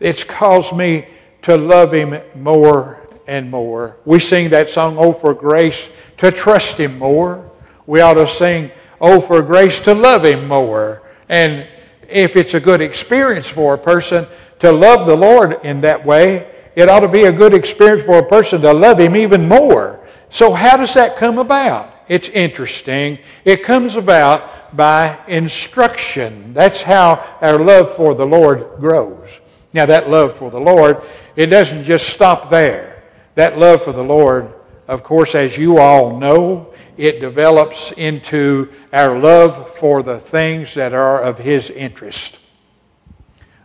it's 0.00 0.24
caused 0.24 0.74
me 0.74 1.06
to 1.42 1.56
love 1.56 1.92
Him 1.92 2.18
more 2.34 3.06
and 3.26 3.50
more. 3.50 3.98
We 4.06 4.18
sing 4.18 4.50
that 4.50 4.70
song, 4.70 4.96
Oh, 4.98 5.12
for 5.12 5.34
grace 5.34 5.90
to 6.18 6.30
trust 6.30 6.78
Him 6.78 6.98
more. 6.98 7.50
We 7.86 8.00
ought 8.00 8.14
to 8.14 8.26
sing, 8.26 8.70
Oh, 9.00 9.20
for 9.20 9.42
grace 9.42 9.80
to 9.80 9.94
love 9.94 10.24
Him 10.24 10.48
more. 10.48 11.01
And 11.32 11.66
if 12.10 12.36
it's 12.36 12.52
a 12.52 12.60
good 12.60 12.82
experience 12.82 13.48
for 13.48 13.72
a 13.72 13.78
person 13.78 14.26
to 14.58 14.70
love 14.70 15.06
the 15.06 15.16
Lord 15.16 15.64
in 15.64 15.80
that 15.80 16.04
way, 16.04 16.46
it 16.76 16.90
ought 16.90 17.00
to 17.00 17.08
be 17.08 17.24
a 17.24 17.32
good 17.32 17.54
experience 17.54 18.04
for 18.04 18.18
a 18.18 18.28
person 18.28 18.60
to 18.60 18.72
love 18.72 19.00
Him 19.00 19.16
even 19.16 19.48
more. 19.48 19.98
So, 20.28 20.52
how 20.52 20.76
does 20.76 20.92
that 20.92 21.16
come 21.16 21.38
about? 21.38 21.90
It's 22.06 22.28
interesting. 22.28 23.18
It 23.46 23.62
comes 23.62 23.96
about 23.96 24.76
by 24.76 25.18
instruction. 25.26 26.52
That's 26.52 26.82
how 26.82 27.24
our 27.40 27.58
love 27.58 27.94
for 27.96 28.14
the 28.14 28.26
Lord 28.26 28.78
grows. 28.78 29.40
Now, 29.72 29.86
that 29.86 30.10
love 30.10 30.36
for 30.36 30.50
the 30.50 30.60
Lord, 30.60 31.00
it 31.34 31.46
doesn't 31.46 31.84
just 31.84 32.10
stop 32.10 32.50
there. 32.50 33.02
That 33.36 33.58
love 33.58 33.84
for 33.84 33.92
the 33.92 34.04
Lord, 34.04 34.52
of 34.92 35.02
course, 35.02 35.34
as 35.34 35.56
you 35.56 35.78
all 35.78 36.18
know, 36.18 36.74
it 36.98 37.18
develops 37.18 37.92
into 37.92 38.70
our 38.92 39.18
love 39.18 39.74
for 39.74 40.02
the 40.02 40.18
things 40.18 40.74
that 40.74 40.92
are 40.92 41.18
of 41.22 41.38
His 41.38 41.70
interest. 41.70 42.38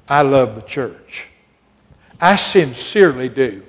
I 0.07 0.21
love 0.21 0.55
the 0.55 0.61
church. 0.61 1.27
I 2.21 2.37
sincerely 2.37 3.27
do. 3.27 3.61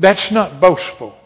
That's 0.00 0.32
not 0.32 0.60
boastful. 0.60 1.16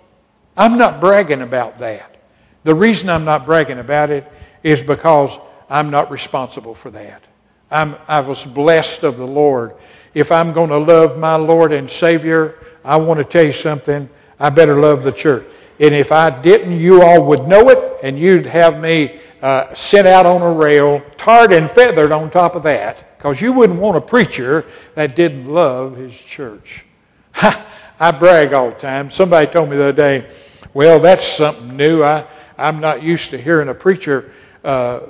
I'm 0.55 0.77
not 0.77 1.01
bragging 1.01 1.41
about 1.41 1.79
that. 1.79 2.15
The 2.63 2.75
reason 2.75 3.09
I'm 3.09 3.25
not 3.25 3.47
bragging 3.47 3.79
about 3.79 4.11
it 4.11 4.31
is 4.63 4.83
because 4.83 5.39
I'm 5.71 5.89
not 5.89 6.11
responsible 6.11 6.75
for 6.75 6.91
that. 6.91 7.23
I'm, 7.71 7.97
I 8.07 8.21
was 8.21 8.45
blessed 8.45 9.03
of 9.03 9.17
the 9.17 9.27
Lord. 9.27 9.75
If 10.13 10.31
I'm 10.31 10.53
going 10.53 10.69
to 10.69 10.77
love 10.77 11.19
my 11.19 11.37
Lord 11.37 11.73
and 11.73 11.89
Savior, 11.89 12.59
I 12.85 12.97
want 12.97 13.17
to 13.17 13.25
tell 13.25 13.45
you 13.45 13.53
something. 13.53 14.11
I 14.39 14.51
better 14.51 14.79
love 14.79 15.05
the 15.05 15.13
church. 15.13 15.47
And 15.81 15.95
if 15.95 16.13
I 16.13 16.29
didn't, 16.29 16.79
you 16.79 17.03
all 17.03 17.25
would 17.25 17.49
know 17.49 17.71
it, 17.71 18.01
and 18.03 18.19
you'd 18.19 18.45
have 18.45 18.81
me 18.81 19.19
uh, 19.41 19.75
sent 19.75 20.07
out 20.07 20.27
on 20.27 20.43
a 20.43 20.53
rail, 20.53 21.03
tarred 21.17 21.53
and 21.53 21.71
feathered 21.71 22.13
on 22.13 22.31
top 22.31 22.55
of 22.55 22.63
that, 22.65 23.17
because 23.17 23.41
you 23.41 23.55
wouldn't 23.55 23.81
want 23.81 23.97
a 23.97 24.01
preacher 24.01 24.67
that 24.95 25.17
didn't 25.17 25.47
love 25.47 25.97
his 25.97 26.21
church. 26.21 26.85
I 27.35 28.11
brag 28.13 28.53
all 28.53 28.71
the 28.71 28.77
time. 28.77 29.11
Somebody 29.11 29.51
told 29.51 29.71
me 29.71 29.77
the 29.79 29.85
other 29.85 29.93
day, 29.93 30.31
well, 30.75 31.01
that's 31.01 31.27
something 31.27 31.75
new. 31.77 32.05
I, 32.05 32.27
I'm 32.59 32.81
not 32.81 33.03
used 33.03 33.31
to 33.31 33.39
hearing 33.39 33.71
a 33.71 33.75
preacher 33.75 34.33
uh, 34.63 35.01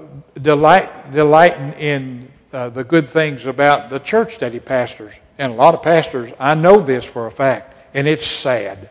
delight, 0.40 1.12
delighting 1.12 1.72
in 1.72 2.28
uh, 2.52 2.68
the 2.68 2.85
good 2.85 3.11
things 3.11 3.46
about 3.46 3.90
the 3.90 3.98
church 3.98 4.38
that 4.38 4.52
he 4.52 4.61
pastors. 4.61 5.12
And 5.37 5.52
a 5.52 5.56
lot 5.56 5.74
of 5.74 5.83
pastors, 5.83 6.30
I 6.38 6.54
know 6.54 6.80
this 6.80 7.04
for 7.04 7.26
a 7.26 7.30
fact, 7.30 7.74
and 7.92 8.06
it's 8.06 8.26
sad. 8.26 8.90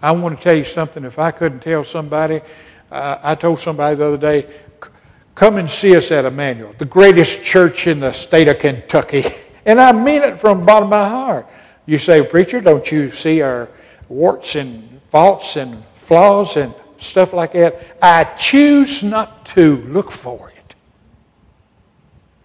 I 0.00 0.12
want 0.12 0.38
to 0.38 0.42
tell 0.42 0.56
you 0.56 0.64
something. 0.64 1.04
If 1.04 1.18
I 1.18 1.30
couldn't 1.30 1.60
tell 1.60 1.84
somebody, 1.84 2.40
uh, 2.90 3.18
I 3.22 3.34
told 3.34 3.58
somebody 3.58 3.96
the 3.96 4.06
other 4.06 4.16
day, 4.16 4.46
come 5.34 5.56
and 5.56 5.70
see 5.70 5.96
us 5.96 6.10
at 6.10 6.24
Emmanuel, 6.24 6.74
the 6.78 6.84
greatest 6.84 7.44
church 7.44 7.86
in 7.86 8.00
the 8.00 8.12
state 8.12 8.48
of 8.48 8.58
Kentucky. 8.58 9.24
And 9.66 9.80
I 9.80 9.90
mean 9.90 10.22
it 10.22 10.38
from 10.38 10.60
the 10.60 10.64
bottom 10.64 10.84
of 10.84 10.90
my 10.90 11.08
heart. 11.08 11.48
You 11.86 11.98
say, 11.98 12.24
Preacher, 12.24 12.60
don't 12.60 12.88
you 12.92 13.10
see 13.10 13.42
our 13.42 13.68
warts 14.08 14.54
and 14.54 15.00
faults 15.08 15.56
and 15.56 15.82
flaws 15.96 16.56
and 16.56 16.72
stuff 16.98 17.32
like 17.32 17.52
that, 17.52 17.96
I 18.00 18.24
choose 18.36 19.02
not 19.02 19.46
to 19.46 19.78
look 19.88 20.10
for 20.12 20.50
it. 20.50 20.74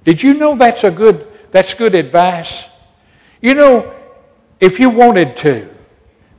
Did 0.03 0.23
you 0.23 0.33
know 0.33 0.55
that's 0.55 0.83
a 0.83 0.91
good 0.91 1.27
that's 1.51 1.73
good 1.73 1.95
advice? 1.95 2.65
You 3.41 3.55
know, 3.55 3.93
if 4.59 4.79
you 4.79 4.89
wanted 4.89 5.35
to, 5.37 5.69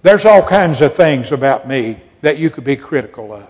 there's 0.02 0.24
all 0.24 0.42
kinds 0.42 0.80
of 0.80 0.94
things 0.94 1.32
about 1.32 1.66
me 1.66 2.00
that 2.20 2.38
you 2.38 2.50
could 2.50 2.64
be 2.64 2.76
critical 2.76 3.32
of. 3.32 3.48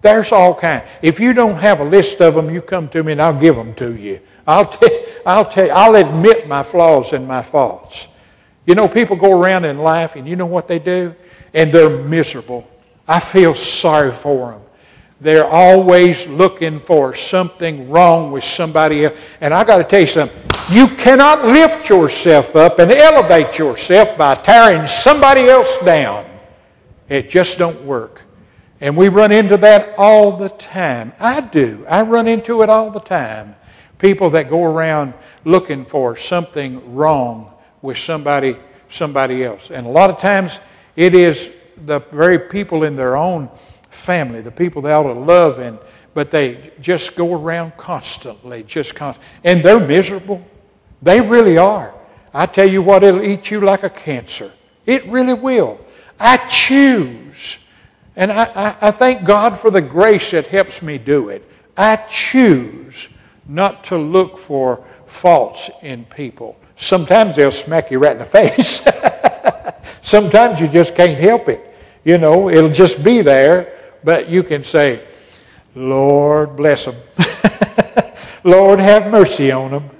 There's 0.00 0.32
all 0.32 0.54
kinds. 0.54 0.88
If 1.02 1.20
you 1.20 1.32
don't 1.34 1.58
have 1.58 1.80
a 1.80 1.84
list 1.84 2.20
of 2.20 2.34
them, 2.34 2.48
you 2.48 2.62
come 2.62 2.88
to 2.88 3.02
me 3.02 3.12
and 3.12 3.20
I'll 3.20 3.38
give 3.38 3.54
them 3.54 3.74
to 3.74 3.94
you. 3.94 4.20
I'll 4.46 4.66
tell, 4.68 4.90
I'll 5.26 5.44
tell, 5.44 5.70
I'll 5.70 5.94
admit 5.96 6.48
my 6.48 6.62
flaws 6.62 7.12
and 7.12 7.28
my 7.28 7.42
faults. 7.42 8.08
You 8.66 8.74
know, 8.74 8.88
people 8.88 9.16
go 9.16 9.38
around 9.38 9.64
in 9.64 9.78
life 9.78 10.16
and 10.16 10.26
you 10.26 10.36
know 10.36 10.46
what 10.46 10.68
they 10.68 10.78
do? 10.78 11.14
And 11.52 11.72
they're 11.72 11.90
miserable. 12.04 12.66
I 13.06 13.20
feel 13.20 13.54
sorry 13.54 14.12
for 14.12 14.52
them. 14.52 14.62
They're 15.20 15.46
always 15.46 16.26
looking 16.26 16.80
for 16.80 17.14
something 17.14 17.90
wrong 17.90 18.32
with 18.32 18.44
somebody 18.44 19.04
else. 19.04 19.18
And 19.40 19.52
I 19.52 19.64
got 19.64 19.78
to 19.78 19.84
tell 19.84 20.00
you 20.00 20.06
something. 20.06 20.36
You 20.70 20.88
cannot 20.88 21.44
lift 21.44 21.88
yourself 21.88 22.56
up 22.56 22.78
and 22.78 22.90
elevate 22.90 23.58
yourself 23.58 24.16
by 24.16 24.36
tearing 24.36 24.86
somebody 24.86 25.48
else 25.48 25.78
down. 25.78 26.24
It 27.08 27.28
just 27.28 27.58
don't 27.58 27.82
work. 27.84 28.22
And 28.80 28.96
we 28.96 29.08
run 29.08 29.30
into 29.30 29.56
that 29.58 29.98
all 29.98 30.36
the 30.36 30.48
time. 30.48 31.12
I 31.20 31.40
do. 31.40 31.84
I 31.88 32.02
run 32.02 32.26
into 32.26 32.62
it 32.62 32.70
all 32.70 32.90
the 32.90 33.00
time. 33.00 33.56
People 33.98 34.30
that 34.30 34.48
go 34.48 34.64
around 34.64 35.12
looking 35.44 35.84
for 35.84 36.16
something 36.16 36.94
wrong 36.94 37.52
with 37.82 37.98
somebody 37.98 38.56
somebody 38.90 39.44
else. 39.44 39.70
And 39.70 39.86
a 39.86 39.90
lot 39.90 40.10
of 40.10 40.18
times 40.18 40.60
it 40.96 41.14
is 41.14 41.52
the 41.86 42.00
very 42.10 42.38
people 42.38 42.84
in 42.84 42.96
their 42.96 43.16
own 43.16 43.48
family, 43.90 44.40
the 44.40 44.50
people 44.50 44.82
they 44.82 44.92
ought 44.92 45.02
to 45.02 45.12
love, 45.12 45.58
and 45.58 45.78
but 46.14 46.30
they 46.30 46.72
just 46.80 47.14
go 47.14 47.34
around 47.40 47.76
constantly, 47.76 48.62
just 48.64 48.94
constant, 48.94 49.24
and 49.44 49.62
they're 49.62 49.80
miserable. 49.80 50.44
They 51.02 51.20
really 51.20 51.56
are. 51.56 51.94
I 52.34 52.46
tell 52.46 52.68
you 52.68 52.82
what, 52.82 53.02
it'll 53.02 53.22
eat 53.22 53.50
you 53.50 53.60
like 53.60 53.82
a 53.82 53.90
cancer. 53.90 54.50
It 54.86 55.06
really 55.06 55.34
will. 55.34 55.80
I 56.18 56.36
choose, 56.48 57.58
and 58.16 58.30
I, 58.30 58.44
I, 58.44 58.88
I 58.88 58.90
thank 58.90 59.24
God 59.24 59.58
for 59.58 59.70
the 59.70 59.80
grace 59.80 60.32
that 60.32 60.46
helps 60.46 60.82
me 60.82 60.98
do 60.98 61.28
it. 61.28 61.48
I 61.76 61.96
choose 61.96 63.08
not 63.46 63.84
to 63.84 63.96
look 63.96 64.38
for 64.38 64.84
faults 65.06 65.70
in 65.82 66.04
people. 66.04 66.56
Sometimes 66.76 67.36
they'll 67.36 67.50
smack 67.50 67.90
you 67.90 67.98
right 67.98 68.12
in 68.12 68.18
the 68.18 68.24
face. 68.26 68.86
Sometimes 70.02 70.60
you 70.60 70.68
just 70.68 70.94
can't 70.94 71.18
help 71.18 71.48
it. 71.48 71.74
You 72.04 72.18
know, 72.18 72.48
it'll 72.48 72.70
just 72.70 73.04
be 73.04 73.22
there, 73.22 73.79
but 74.02 74.28
you 74.28 74.42
can 74.42 74.64
say, 74.64 75.06
Lord, 75.74 76.56
bless 76.56 76.86
them. 76.86 76.96
Lord, 78.44 78.80
have 78.80 79.10
mercy 79.10 79.52
on 79.52 79.70
them. 79.70 79.90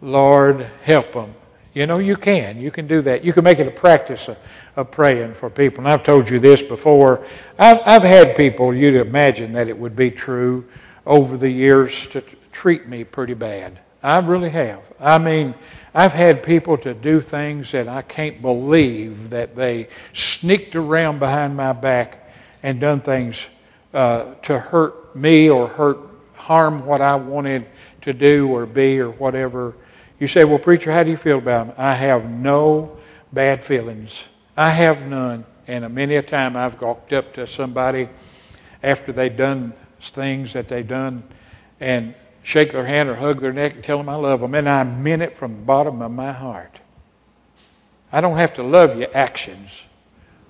Lord, 0.00 0.66
help 0.82 1.12
them. 1.12 1.34
You 1.74 1.86
know, 1.86 1.98
you 1.98 2.16
can. 2.16 2.60
You 2.60 2.70
can 2.70 2.86
do 2.86 3.00
that. 3.02 3.24
You 3.24 3.32
can 3.32 3.44
make 3.44 3.58
it 3.58 3.66
a 3.66 3.70
practice 3.70 4.28
of, 4.28 4.38
of 4.76 4.90
praying 4.90 5.34
for 5.34 5.48
people. 5.48 5.80
And 5.80 5.88
I've 5.88 6.02
told 6.02 6.28
you 6.28 6.38
this 6.38 6.60
before. 6.60 7.24
I've, 7.58 7.80
I've 7.86 8.02
had 8.02 8.36
people, 8.36 8.74
you'd 8.74 8.94
imagine 8.94 9.52
that 9.52 9.68
it 9.68 9.78
would 9.78 9.96
be 9.96 10.10
true, 10.10 10.66
over 11.06 11.36
the 11.36 11.50
years 11.50 12.06
to 12.08 12.22
treat 12.52 12.86
me 12.86 13.04
pretty 13.04 13.34
bad. 13.34 13.78
I 14.02 14.18
really 14.18 14.50
have. 14.50 14.80
I 15.00 15.18
mean, 15.18 15.54
I've 15.94 16.12
had 16.12 16.42
people 16.42 16.76
to 16.78 16.94
do 16.94 17.20
things 17.20 17.72
that 17.72 17.88
I 17.88 18.02
can't 18.02 18.40
believe 18.40 19.30
that 19.30 19.54
they 19.56 19.88
sneaked 20.12 20.74
around 20.74 21.18
behind 21.18 21.56
my 21.56 21.72
back 21.72 22.21
and 22.62 22.80
done 22.80 23.00
things 23.00 23.48
uh, 23.94 24.34
to 24.42 24.58
hurt 24.58 25.14
me 25.14 25.50
or 25.50 25.68
hurt 25.68 25.98
harm 26.34 26.86
what 26.86 27.00
I 27.00 27.16
wanted 27.16 27.66
to 28.02 28.12
do 28.12 28.48
or 28.48 28.66
be 28.66 28.98
or 28.98 29.10
whatever. 29.10 29.74
You 30.18 30.26
say, 30.26 30.44
well, 30.44 30.58
preacher, 30.58 30.92
how 30.92 31.02
do 31.02 31.10
you 31.10 31.16
feel 31.16 31.38
about 31.38 31.66
them? 31.68 31.74
I 31.78 31.94
have 31.94 32.28
no 32.28 32.96
bad 33.32 33.62
feelings. 33.62 34.28
I 34.56 34.70
have 34.70 35.06
none. 35.06 35.44
And 35.66 35.88
many 35.94 36.16
a 36.16 36.22
time 36.22 36.56
I've 36.56 36.80
walked 36.80 37.12
up 37.12 37.34
to 37.34 37.46
somebody 37.46 38.08
after 38.82 39.12
they've 39.12 39.36
done 39.36 39.72
things 40.00 40.52
that 40.52 40.68
they've 40.68 40.86
done 40.86 41.22
and 41.80 42.14
shake 42.42 42.72
their 42.72 42.84
hand 42.84 43.08
or 43.08 43.14
hug 43.14 43.40
their 43.40 43.52
neck 43.52 43.74
and 43.74 43.84
tell 43.84 43.98
them 43.98 44.08
I 44.08 44.16
love 44.16 44.40
them. 44.40 44.54
And 44.54 44.68
I 44.68 44.82
mean 44.84 45.22
it 45.22 45.36
from 45.36 45.52
the 45.52 45.62
bottom 45.62 46.02
of 46.02 46.10
my 46.10 46.32
heart. 46.32 46.80
I 48.10 48.20
don't 48.20 48.36
have 48.36 48.54
to 48.54 48.62
love 48.62 48.98
your 48.98 49.08
actions, 49.14 49.84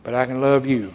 but 0.02 0.14
I 0.14 0.26
can 0.26 0.40
love 0.40 0.66
you. 0.66 0.94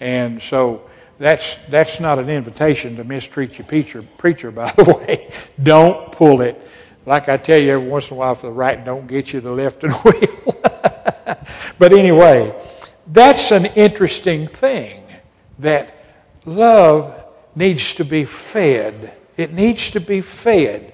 And 0.00 0.42
so 0.42 0.88
that's, 1.18 1.54
that's 1.68 2.00
not 2.00 2.18
an 2.18 2.28
invitation 2.28 2.96
to 2.96 3.04
mistreat 3.04 3.58
your 3.58 3.66
preacher, 3.66 4.02
preacher, 4.18 4.50
by 4.52 4.70
the 4.72 4.84
way. 4.84 5.30
don't 5.62 6.12
pull 6.12 6.40
it. 6.40 6.60
Like 7.06 7.28
I 7.28 7.36
tell 7.36 7.60
you 7.60 7.72
every 7.72 7.88
once 7.88 8.10
in 8.10 8.16
a 8.16 8.18
while, 8.18 8.34
for 8.34 8.46
the 8.46 8.52
right 8.52 8.82
don't 8.82 9.06
get 9.06 9.32
you, 9.32 9.40
the 9.40 9.52
left 9.52 9.84
and 9.84 9.92
wheel. 10.04 10.62
but 11.78 11.92
anyway, 11.92 12.54
that's 13.06 13.50
an 13.50 13.66
interesting 13.66 14.46
thing 14.46 15.02
that 15.58 15.94
love 16.46 17.22
needs 17.54 17.94
to 17.96 18.04
be 18.04 18.24
fed 18.24 19.14
it 19.36 19.52
needs 19.52 19.90
to 19.92 20.00
be 20.00 20.20
fed. 20.20 20.92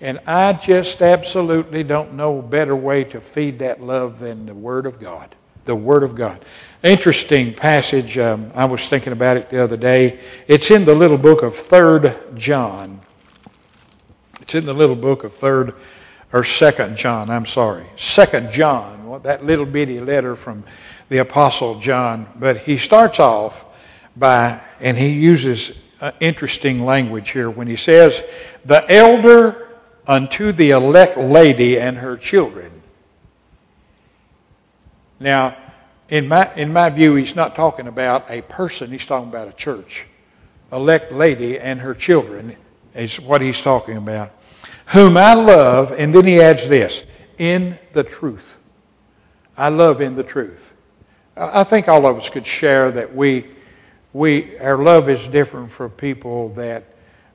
And 0.00 0.20
I 0.26 0.52
just 0.54 1.00
absolutely 1.00 1.84
don't 1.84 2.14
know 2.14 2.40
a 2.40 2.42
better 2.42 2.74
way 2.74 3.04
to 3.04 3.20
feed 3.20 3.60
that 3.60 3.80
love 3.80 4.18
than 4.18 4.46
the 4.46 4.54
Word 4.54 4.86
of 4.86 5.00
God. 5.00 5.34
The 5.64 5.76
Word 5.76 6.02
of 6.02 6.14
God. 6.14 6.44
Interesting 6.82 7.54
passage. 7.54 8.18
Um, 8.18 8.50
I 8.56 8.64
was 8.64 8.88
thinking 8.88 9.12
about 9.12 9.36
it 9.36 9.50
the 9.50 9.62
other 9.62 9.76
day. 9.76 10.18
It's 10.48 10.68
in 10.68 10.84
the 10.84 10.94
little 10.94 11.16
book 11.16 11.42
of 11.42 11.54
Third 11.54 12.16
John. 12.34 13.00
It's 14.40 14.56
in 14.56 14.66
the 14.66 14.72
little 14.72 14.96
book 14.96 15.22
of 15.22 15.32
Third 15.32 15.74
or 16.32 16.42
Second 16.42 16.96
John. 16.96 17.30
I'm 17.30 17.46
sorry, 17.46 17.86
Second 17.94 18.50
John. 18.50 19.20
That 19.22 19.44
little 19.44 19.66
bitty 19.66 20.00
letter 20.00 20.34
from 20.34 20.64
the 21.08 21.18
Apostle 21.18 21.78
John. 21.78 22.26
But 22.34 22.58
he 22.58 22.78
starts 22.78 23.20
off 23.20 23.64
by, 24.16 24.60
and 24.80 24.96
he 24.96 25.10
uses 25.10 25.80
uh, 26.00 26.10
interesting 26.18 26.84
language 26.84 27.30
here 27.30 27.48
when 27.48 27.68
he 27.68 27.76
says, 27.76 28.24
The 28.64 28.84
elder 28.90 29.68
unto 30.08 30.50
the 30.50 30.70
elect 30.70 31.16
lady 31.16 31.78
and 31.78 31.98
her 31.98 32.16
children. 32.16 32.82
Now, 35.20 35.56
in 36.12 36.28
my, 36.28 36.52
in 36.56 36.74
my 36.74 36.90
view, 36.90 37.14
he's 37.14 37.34
not 37.34 37.56
talking 37.56 37.86
about 37.86 38.30
a 38.30 38.42
person, 38.42 38.90
he's 38.90 39.06
talking 39.06 39.30
about 39.30 39.48
a 39.48 39.52
church. 39.52 40.04
Elect 40.70 41.10
lady 41.10 41.58
and 41.58 41.80
her 41.80 41.94
children 41.94 42.54
is 42.94 43.18
what 43.18 43.40
he's 43.40 43.62
talking 43.62 43.96
about. 43.96 44.30
Whom 44.88 45.16
I 45.16 45.32
love, 45.32 45.90
and 45.92 46.14
then 46.14 46.26
he 46.26 46.38
adds 46.38 46.68
this 46.68 47.04
in 47.38 47.78
the 47.94 48.04
truth. 48.04 48.58
I 49.56 49.70
love 49.70 50.02
in 50.02 50.14
the 50.14 50.22
truth. 50.22 50.74
I 51.34 51.64
think 51.64 51.88
all 51.88 52.04
of 52.04 52.18
us 52.18 52.28
could 52.28 52.46
share 52.46 52.90
that 52.90 53.14
we 53.14 53.46
we, 54.12 54.58
our 54.58 54.76
love 54.76 55.08
is 55.08 55.26
different 55.28 55.70
for 55.70 55.88
people 55.88 56.50
that 56.50 56.84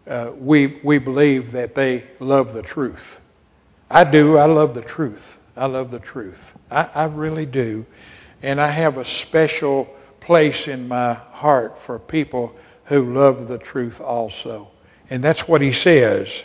uh, 0.07 0.31
we, 0.37 0.67
we 0.83 0.99
believe 0.99 1.53
that 1.53 1.73
they 1.73 2.03
love 2.19 2.53
the 2.53 2.61
truth. 2.61 3.19
I 3.89 4.03
do. 4.03 4.37
I 4.37 4.45
love 4.45 4.75
the 4.75 4.83
truth. 4.83 5.39
I 5.55 5.65
love 5.65 5.89
the 5.89 5.97
truth. 5.97 6.55
I, 6.69 6.87
I 6.93 7.05
really 7.05 7.47
do. 7.47 7.87
And 8.41 8.61
I 8.61 8.67
have 8.67 8.97
a 8.97 9.05
special 9.05 9.85
place 10.19 10.67
in 10.67 10.87
my 10.87 11.13
heart 11.13 11.77
for 11.77 11.99
people 11.99 12.55
who 12.85 13.13
love 13.13 13.47
the 13.47 13.57
truth 13.57 13.99
also. 13.99 14.69
And 15.09 15.23
that's 15.23 15.47
what 15.47 15.61
he 15.61 15.71
says, 15.71 16.43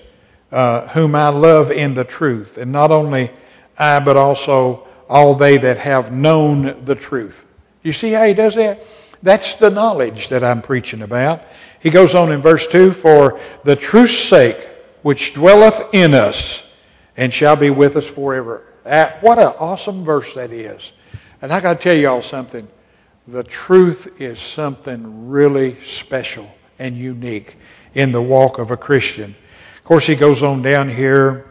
uh, 0.50 0.88
whom 0.88 1.14
I 1.14 1.28
love 1.28 1.70
in 1.70 1.94
the 1.94 2.04
truth. 2.04 2.58
And 2.58 2.72
not 2.72 2.90
only 2.90 3.30
I, 3.78 4.00
but 4.00 4.16
also 4.16 4.86
all 5.08 5.34
they 5.34 5.58
that 5.58 5.78
have 5.78 6.12
known 6.12 6.84
the 6.84 6.94
truth. 6.94 7.46
You 7.82 7.92
see 7.92 8.12
how 8.12 8.24
he 8.24 8.34
does 8.34 8.54
that? 8.54 8.80
That's 9.22 9.56
the 9.56 9.70
knowledge 9.70 10.28
that 10.28 10.42
I'm 10.42 10.62
preaching 10.62 11.02
about. 11.02 11.42
He 11.80 11.90
goes 11.90 12.14
on 12.14 12.32
in 12.32 12.40
verse 12.40 12.66
2 12.68 12.92
For 12.92 13.40
the 13.64 13.76
truth's 13.76 14.16
sake, 14.16 14.56
which 15.02 15.34
dwelleth 15.34 15.92
in 15.92 16.14
us, 16.14 16.68
and 17.16 17.32
shall 17.32 17.56
be 17.56 17.70
with 17.70 17.96
us 17.96 18.08
forever. 18.08 18.62
what 19.20 19.38
an 19.38 19.52
awesome 19.58 20.04
verse 20.04 20.34
that 20.34 20.52
is. 20.52 20.92
And 21.42 21.52
I 21.52 21.60
got 21.60 21.74
to 21.74 21.82
tell 21.82 21.96
y'all 21.96 22.22
something. 22.22 22.68
The 23.26 23.42
truth 23.42 24.20
is 24.20 24.40
something 24.40 25.28
really 25.28 25.80
special 25.80 26.48
and 26.78 26.96
unique 26.96 27.56
in 27.94 28.12
the 28.12 28.22
walk 28.22 28.58
of 28.58 28.70
a 28.70 28.76
Christian. 28.76 29.34
Of 29.78 29.84
course, 29.84 30.06
he 30.06 30.14
goes 30.14 30.44
on 30.44 30.62
down 30.62 30.88
here 30.88 31.50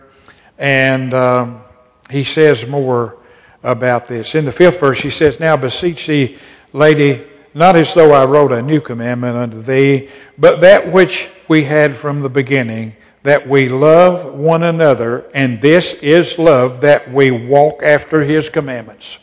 and 0.58 1.14
um, 1.14 1.62
he 2.10 2.24
says 2.24 2.66
more 2.66 3.18
about 3.64 4.08
this. 4.08 4.34
In 4.34 4.46
the 4.46 4.52
fifth 4.54 4.80
verse, 4.80 5.02
he 5.02 5.10
says, 5.10 5.42
Now 5.42 5.58
beseech 5.58 6.08
thee, 6.08 6.38
lady, 6.72 7.24
not 7.54 7.76
as 7.76 7.94
though 7.94 8.14
I 8.14 8.24
wrote 8.24 8.54
a 8.54 8.62
new 8.62 8.80
commandment 8.80 9.36
unto 9.36 9.62
thee, 9.62 10.08
but 10.38 10.62
that 10.62 10.92
which 10.92 11.30
we 11.50 11.66
had 11.66 11.98
from 11.98 12.22
the 12.22 12.30
beginning, 12.30 12.96
that 13.24 13.48
we 13.48 13.68
love 13.68 14.34
one 14.34 14.64
another, 14.64 15.30
and 15.34 15.62
this 15.62 15.96
is 15.96 16.40
love, 16.40 16.80
that 16.82 17.12
we 17.12 17.30
walk 17.30 17.84
after 17.84 18.22
his 18.22 18.48
commandments. 18.50 19.18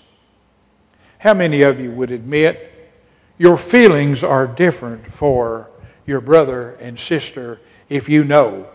How 1.18 1.34
many 1.34 1.62
of 1.62 1.80
you 1.80 1.90
would 1.90 2.10
admit 2.10 2.90
your 3.38 3.58
feelings 3.58 4.22
are 4.22 4.46
different 4.46 5.12
for 5.12 5.68
your 6.06 6.20
brother 6.20 6.72
and 6.80 6.98
sister 6.98 7.60
if 7.88 8.08
you 8.08 8.24
know 8.24 8.68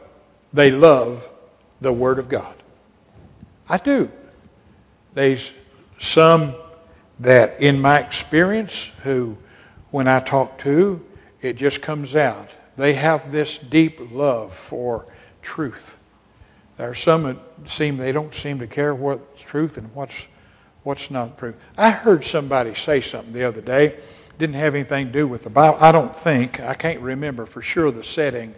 they 0.52 0.70
love 0.70 1.30
the 1.80 1.94
Word 1.94 2.20
of 2.20 2.28
God? 2.28 2.56
I 3.70 3.78
do. 3.78 4.12
There's 5.14 5.54
some 6.00 6.56
that, 7.20 7.62
in 7.62 7.80
my 7.80 8.00
experience, 8.00 8.92
who 9.04 9.38
when 9.92 10.08
I 10.08 10.20
talk 10.20 10.58
to, 10.60 11.06
it 11.42 11.54
just 11.54 11.82
comes 11.82 12.16
out. 12.16 12.50
They 12.76 12.94
have 12.94 13.32
this 13.32 13.58
deep 13.58 14.12
love 14.12 14.54
for 14.54 15.06
truth. 15.42 15.98
There 16.78 16.90
are 16.90 16.96
some 16.96 17.24
that 17.24 17.38
seem 17.68 17.98
they 17.98 18.12
don't 18.12 18.34
seem 18.34 18.60
to 18.60 18.68
care 18.68 18.94
what's 18.94 19.42
truth 19.42 19.78
and 19.78 19.94
what's 19.94 20.28
what's 20.84 21.10
not 21.10 21.38
truth. 21.38 21.56
I 21.78 21.92
heard 21.92 22.24
somebody 22.24 22.76
say 22.76 23.02
something 23.02 23.34
the 23.34 23.44
other 23.44 23.62
day. 23.62 24.00
Didn't 24.38 24.56
have 24.56 24.76
anything 24.76 25.08
to 25.08 25.12
do 25.12 25.28
with 25.28 25.44
the 25.44 25.50
Bible. 25.50 25.78
I 25.80 25.92
don't 25.92 26.16
think. 26.16 26.60
I 26.60 26.74
can't 26.74 27.00
remember 27.02 27.46
for 27.46 27.62
sure 27.62 27.92
the 27.92 28.04
setting. 28.04 28.56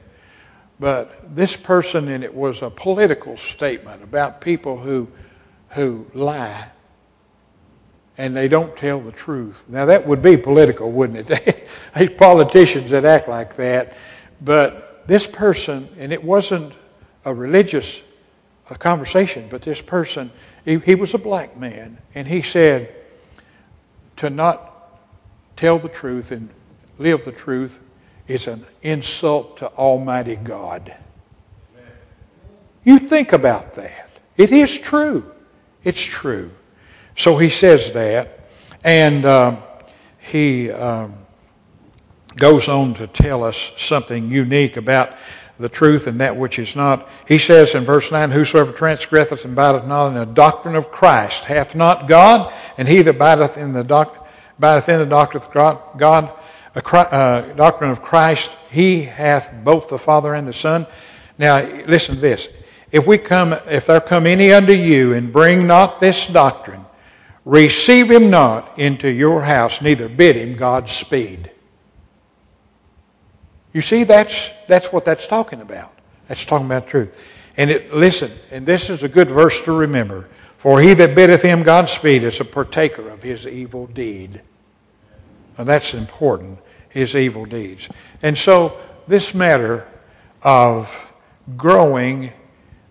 But 0.80 1.36
this 1.36 1.56
person, 1.56 2.08
and 2.08 2.24
it 2.24 2.34
was 2.34 2.62
a 2.62 2.70
political 2.70 3.38
statement 3.38 4.04
about 4.04 4.42
people 4.42 4.78
who 4.78 5.08
who 5.70 6.08
lie 6.14 6.70
and 8.18 8.36
they 8.36 8.48
don't 8.48 8.76
tell 8.78 9.00
the 9.00 9.12
truth. 9.12 9.64
Now, 9.68 9.86
that 9.86 10.08
would 10.08 10.22
be 10.22 10.38
political, 10.38 10.92
wouldn't 10.92 11.30
it? 11.30 11.70
These 11.98 12.12
politicians 12.12 12.92
that 12.92 13.06
act 13.06 13.28
like 13.28 13.56
that. 13.58 13.96
But 14.42 15.06
this 15.08 15.28
person, 15.28 15.90
and 15.98 16.14
it 16.14 16.24
wasn't 16.24 16.74
a 17.26 17.34
religious 17.34 18.02
a 18.70 18.76
conversation, 18.76 19.48
but 19.50 19.62
this 19.62 19.82
person, 19.82 20.32
he, 20.66 20.80
he 20.80 20.96
was 20.96 21.14
a 21.14 21.20
black 21.20 21.56
man, 21.56 22.00
and 22.14 22.28
he 22.28 22.42
said 22.42 22.94
to 24.18 24.30
not 24.30 25.00
tell 25.56 25.80
the 25.80 25.90
truth 25.90 26.32
and 26.32 26.50
live 26.98 27.24
the 27.24 27.32
truth 27.32 27.80
is 28.28 28.48
an 28.48 28.66
insult 28.82 29.58
to 29.58 29.68
Almighty 29.74 30.36
God. 30.36 30.94
You 32.84 33.00
think 33.00 33.34
about 33.34 33.76
that. 33.76 34.10
It 34.38 34.52
is 34.52 34.80
true. 34.80 35.32
It's 35.84 36.04
true. 36.04 36.52
So 37.16 37.38
he 37.38 37.50
says 37.50 37.92
that, 37.94 38.48
and 38.84 39.26
um, 39.26 39.58
he 40.20 40.72
um, 40.72 41.25
goes 42.36 42.68
on 42.68 42.94
to 42.96 43.08
tell 43.08 43.44
us 43.44 43.72
something 43.78 44.30
unique 44.30 44.78
about 44.78 45.16
the 45.58 45.70
truth 45.70 46.08
and 46.08 46.20
that 46.20 46.36
which 46.36 46.60
is 46.60 46.76
not. 46.76 47.08
He 47.28 47.38
says 47.38 47.76
in 47.76 47.86
verse 47.86 48.12
9, 48.12 48.32
Whosoever 48.32 48.72
transgresseth 48.72 49.46
and 49.46 49.54
abideth 49.54 49.88
not 49.88 50.08
in 50.08 50.14
the 50.16 50.26
doctrine 50.26 50.76
of 50.76 50.92
Christ 50.92 51.46
hath 51.46 51.76
not 51.76 52.08
God, 52.08 52.54
and 52.78 52.88
he 52.88 53.02
that 53.02 53.16
abideth 53.16 53.58
in 53.58 53.72
the, 53.72 53.84
doc- 53.84 54.28
abideth 54.58 54.90
in 54.90 55.00
the 55.00 55.06
doctrine 55.06 55.44
of 55.44 55.98
God, 55.98 56.32
uh, 56.76 57.42
doctrine 57.54 57.90
of 57.90 58.02
Christ, 58.02 58.52
he 58.70 59.04
hath 59.04 59.54
both 59.64 59.88
the 59.88 59.98
Father 59.98 60.34
and 60.34 60.48
the 60.48 60.54
Son. 60.54 60.86
Now, 61.38 61.62
listen 61.86 62.16
to 62.16 62.22
this. 62.22 62.50
If 62.92 63.08
we 63.08 63.18
come, 63.18 63.54
if 63.54 63.86
there 63.86 64.02
come 64.02 64.28
any 64.28 64.52
unto 64.52 64.74
you 64.74 65.14
and 65.14 65.32
bring 65.32 65.68
not 65.68 66.00
this 66.00 66.28
doctrine, 66.28 66.86
receive 67.46 68.12
him 68.12 68.30
not 68.30 68.78
into 68.78 69.10
your 69.10 69.42
house, 69.42 69.82
neither 69.82 70.10
bid 70.10 70.36
him 70.36 70.56
Godspeed. 70.56 71.52
You 73.76 73.82
see, 73.82 74.06
that's, 74.06 74.52
that's 74.70 74.94
what 74.94 75.04
that's 75.04 75.28
talking 75.28 75.60
about. 75.60 75.92
That's 76.30 76.46
talking 76.46 76.66
about 76.66 76.88
truth. 76.88 77.14
And 77.58 77.70
it, 77.70 77.94
listen, 77.94 78.32
and 78.50 78.66
this 78.66 78.90
is 78.90 79.04
a 79.04 79.10
good 79.10 79.28
verse 79.28 79.60
to 79.64 79.74
remember. 79.74 80.30
For 80.58 80.80
he 80.80 80.94
that 80.94 81.14
biddeth 81.14 81.42
him 81.42 81.62
Godspeed 81.62 82.24
is 82.24 82.40
a 82.40 82.46
partaker 82.46 83.10
of 83.10 83.22
his 83.22 83.46
evil 83.46 83.88
deed. 83.88 84.42
And 85.58 85.68
that's 85.68 85.94
important, 85.94 86.60
his 86.88 87.18
evil 87.18 87.44
deeds. 87.44 87.90
And 88.22 88.38
so, 88.38 88.80
this 89.10 89.36
matter 89.36 89.86
of 90.42 91.12
growing, 91.58 92.32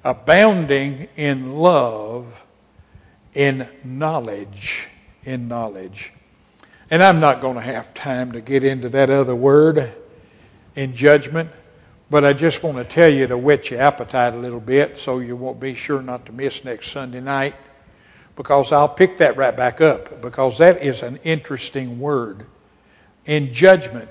abounding 0.04 1.08
in 1.16 1.54
love, 1.54 2.44
in 3.32 3.66
knowledge, 3.82 4.90
in 5.24 5.48
knowledge. 5.48 6.12
And 6.90 7.02
I'm 7.02 7.20
not 7.20 7.40
going 7.40 7.54
to 7.54 7.62
have 7.62 7.94
time 7.94 8.32
to 8.32 8.42
get 8.42 8.62
into 8.62 8.90
that 8.90 9.08
other 9.08 9.34
word 9.34 9.94
in 10.74 10.94
judgment. 10.94 11.50
But 12.10 12.24
I 12.24 12.32
just 12.32 12.62
want 12.62 12.76
to 12.76 12.84
tell 12.84 13.08
you 13.08 13.26
to 13.26 13.38
whet 13.38 13.70
your 13.70 13.80
appetite 13.80 14.34
a 14.34 14.38
little 14.38 14.60
bit 14.60 14.98
so 14.98 15.18
you 15.18 15.36
won't 15.36 15.58
be 15.58 15.74
sure 15.74 16.02
not 16.02 16.26
to 16.26 16.32
miss 16.32 16.64
next 16.64 16.90
Sunday 16.90 17.20
night 17.20 17.54
because 18.36 18.72
I'll 18.72 18.88
pick 18.88 19.18
that 19.18 19.36
right 19.36 19.56
back 19.56 19.80
up 19.80 20.20
because 20.20 20.58
that 20.58 20.82
is 20.82 21.02
an 21.02 21.18
interesting 21.24 21.98
word. 22.00 22.46
In 23.26 23.52
judgment, 23.52 24.08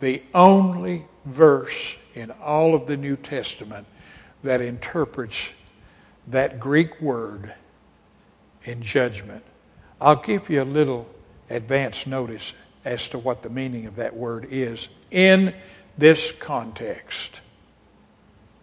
the 0.00 0.22
only 0.34 1.04
verse 1.24 1.96
in 2.14 2.30
all 2.42 2.74
of 2.74 2.86
the 2.86 2.96
New 2.96 3.16
Testament 3.16 3.86
that 4.42 4.60
interprets 4.60 5.50
that 6.28 6.58
Greek 6.58 7.00
word 7.00 7.54
in 8.64 8.82
judgment. 8.82 9.44
I'll 10.00 10.16
give 10.16 10.50
you 10.50 10.62
a 10.62 10.64
little 10.64 11.08
advance 11.50 12.06
notice 12.06 12.52
as 12.84 13.08
to 13.10 13.18
what 13.18 13.42
the 13.42 13.50
meaning 13.50 13.86
of 13.86 13.96
that 13.96 14.14
word 14.16 14.46
is 14.50 14.88
in 15.10 15.54
this 15.98 16.32
context. 16.32 17.40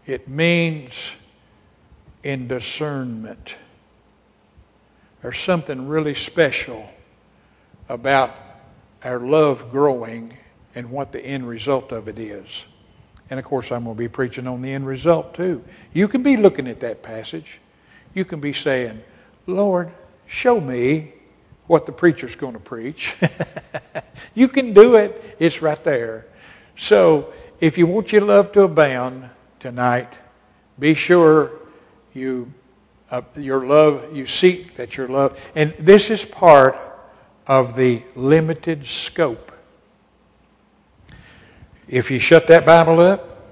It 0.05 0.27
means 0.27 1.15
in 2.23 2.47
discernment. 2.47 3.55
There's 5.21 5.39
something 5.39 5.87
really 5.87 6.13
special 6.13 6.89
about 7.89 8.33
our 9.03 9.19
love 9.19 9.71
growing 9.71 10.37
and 10.73 10.89
what 10.89 11.11
the 11.11 11.23
end 11.23 11.47
result 11.47 11.91
of 11.91 12.07
it 12.07 12.17
is. 12.17 12.65
And 13.29 13.39
of 13.39 13.45
course, 13.45 13.71
I'm 13.71 13.83
going 13.83 13.95
to 13.95 13.99
be 13.99 14.07
preaching 14.07 14.47
on 14.47 14.61
the 14.61 14.71
end 14.71 14.85
result 14.85 15.33
too. 15.33 15.63
You 15.93 16.07
can 16.07 16.23
be 16.23 16.37
looking 16.37 16.67
at 16.67 16.79
that 16.81 17.03
passage. 17.03 17.59
You 18.13 18.23
can 18.23 18.39
be 18.39 18.53
saying, 18.53 19.01
Lord, 19.47 19.91
show 20.25 20.61
me 20.61 21.13
what 21.67 21.85
the 21.85 21.91
preacher's 21.91 22.35
going 22.35 22.53
to 22.53 22.59
preach. 22.59 23.15
you 24.35 24.47
can 24.47 24.73
do 24.73 24.95
it, 24.95 25.35
it's 25.39 25.61
right 25.61 25.83
there. 25.83 26.27
So, 26.77 27.33
if 27.59 27.77
you 27.77 27.87
want 27.87 28.11
your 28.11 28.21
love 28.21 28.51
to 28.53 28.63
abound 28.63 29.29
tonight, 29.59 30.11
be 30.77 30.93
sure 30.93 31.51
you 32.13 32.51
uh, 33.11 33.21
your 33.37 33.65
love 33.65 34.15
you 34.15 34.25
seek 34.25 34.75
that 34.75 34.97
your 34.97 35.07
love 35.07 35.39
and 35.55 35.71
this 35.73 36.09
is 36.09 36.25
part 36.25 36.77
of 37.47 37.75
the 37.75 38.01
limited 38.15 38.85
scope. 38.85 39.51
If 41.87 42.09
you 42.09 42.17
shut 42.17 42.47
that 42.47 42.65
Bible 42.65 42.99
up, 42.99 43.43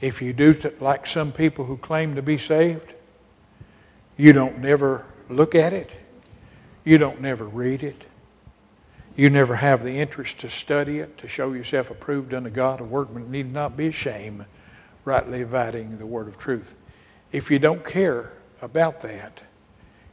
if 0.00 0.20
you 0.20 0.32
do 0.32 0.54
like 0.80 1.06
some 1.06 1.32
people 1.32 1.64
who 1.64 1.76
claim 1.78 2.14
to 2.16 2.22
be 2.22 2.36
saved, 2.36 2.94
you 4.16 4.32
don't 4.32 4.58
never 4.58 5.06
look 5.30 5.54
at 5.54 5.72
it. 5.72 5.90
You 6.84 6.98
don't 6.98 7.20
never 7.20 7.44
read 7.44 7.82
it. 7.82 8.02
You 9.14 9.28
never 9.28 9.56
have 9.56 9.84
the 9.84 9.98
interest 9.98 10.38
to 10.40 10.48
study 10.48 10.98
it, 10.98 11.18
to 11.18 11.28
show 11.28 11.52
yourself 11.52 11.90
approved 11.90 12.32
unto 12.32 12.50
God, 12.50 12.80
a 12.80 12.84
workman 12.84 13.30
need 13.30 13.52
not 13.52 13.76
be 13.76 13.88
ashamed, 13.88 14.46
rightly 15.04 15.38
dividing 15.40 15.98
the 15.98 16.06
word 16.06 16.28
of 16.28 16.38
truth. 16.38 16.74
If 17.30 17.50
you 17.50 17.58
don't 17.58 17.84
care 17.84 18.32
about 18.62 19.02
that, 19.02 19.40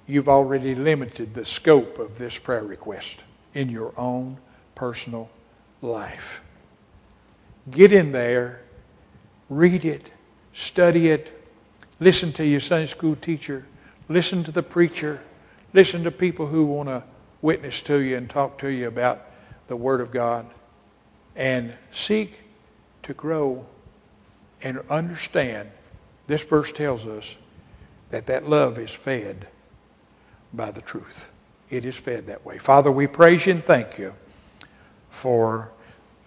you've 0.05 0.27
already 0.27 0.75
limited 0.75 1.33
the 1.33 1.45
scope 1.45 1.99
of 1.99 2.17
this 2.17 2.37
prayer 2.37 2.63
request 2.63 3.23
in 3.53 3.69
your 3.69 3.93
own 3.97 4.37
personal 4.75 5.29
life. 5.81 6.41
Get 7.69 7.91
in 7.91 8.11
there, 8.11 8.61
read 9.49 9.85
it, 9.85 10.11
study 10.51 11.09
it, 11.09 11.39
listen 11.99 12.33
to 12.33 12.45
your 12.45 12.59
Sunday 12.59 12.87
school 12.87 13.15
teacher, 13.15 13.65
listen 14.09 14.43
to 14.43 14.51
the 14.51 14.63
preacher, 14.63 15.21
listen 15.73 16.03
to 16.03 16.11
people 16.11 16.47
who 16.47 16.65
want 16.65 16.89
to 16.89 17.03
witness 17.41 17.81
to 17.83 17.99
you 17.99 18.17
and 18.17 18.29
talk 18.29 18.57
to 18.59 18.69
you 18.69 18.87
about 18.87 19.25
the 19.67 19.75
Word 19.75 20.01
of 20.01 20.11
God 20.11 20.45
and 21.35 21.73
seek 21.91 22.39
to 23.03 23.13
grow 23.13 23.65
and 24.61 24.79
understand. 24.89 25.69
This 26.27 26.43
verse 26.43 26.71
tells 26.71 27.07
us 27.07 27.35
that 28.09 28.25
that 28.25 28.49
love 28.49 28.77
is 28.77 28.91
fed 28.91 29.47
by 30.53 30.71
the 30.71 30.81
truth. 30.81 31.29
It 31.69 31.85
is 31.85 31.95
fed 31.95 32.27
that 32.27 32.45
way. 32.45 32.57
Father, 32.57 32.91
we 32.91 33.07
praise 33.07 33.45
you 33.45 33.53
and 33.53 33.63
thank 33.63 33.97
you 33.97 34.13
for 35.09 35.71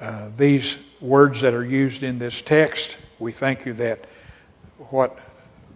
uh, 0.01 0.29
these 0.37 0.79
words 1.01 1.41
that 1.41 1.55
are 1.55 1.65
used 1.65 2.03
in 2.03 2.19
this 2.19 2.41
text. 2.41 2.97
We 3.19 3.33
thank 3.33 3.67
you 3.67 3.73
that 3.75 4.05
what 4.91 5.19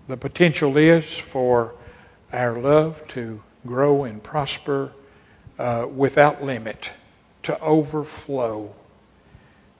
the 0.08 0.16
potential 0.16 0.76
is 0.76 1.18
for 1.18 1.74
our 2.32 2.58
love 2.58 3.06
to 3.08 3.42
grow 3.66 4.04
and 4.04 4.22
prosper 4.22 4.92
uh, 5.58 5.86
without 5.92 6.42
limit, 6.42 6.90
to 7.42 7.58
overflow. 7.60 8.74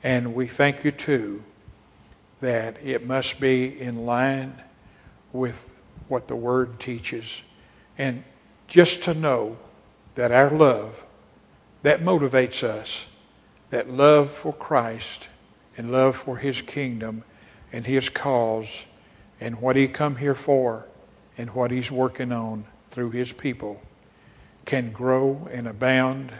And 0.02 0.34
we 0.34 0.46
thank 0.46 0.84
you 0.84 0.90
too 0.90 1.42
that 2.40 2.76
it 2.84 3.06
must 3.06 3.40
be 3.40 3.80
in 3.80 4.06
line 4.06 4.62
with 5.32 5.70
what 6.08 6.28
the 6.28 6.36
Word 6.36 6.78
teaches. 6.78 7.42
And 7.98 8.24
just 8.68 9.02
to 9.04 9.14
know 9.14 9.56
that 10.14 10.32
our 10.32 10.50
love, 10.50 11.02
that 11.82 12.00
motivates 12.00 12.62
us, 12.62 13.06
that 13.70 13.90
love 13.90 14.30
for 14.30 14.52
Christ 14.52 15.28
and 15.76 15.90
love 15.90 16.16
for 16.16 16.36
His 16.36 16.62
kingdom 16.62 17.24
and 17.72 17.86
His 17.86 18.08
cause 18.08 18.86
and 19.40 19.60
what 19.60 19.76
He 19.76 19.88
come 19.88 20.16
here 20.16 20.34
for 20.34 20.86
and 21.36 21.50
what 21.50 21.70
He's 21.70 21.90
working 21.90 22.32
on 22.32 22.64
through 22.90 23.10
His 23.10 23.32
people 23.32 23.80
can 24.66 24.90
grow 24.92 25.48
and 25.50 25.66
abound, 25.66 26.32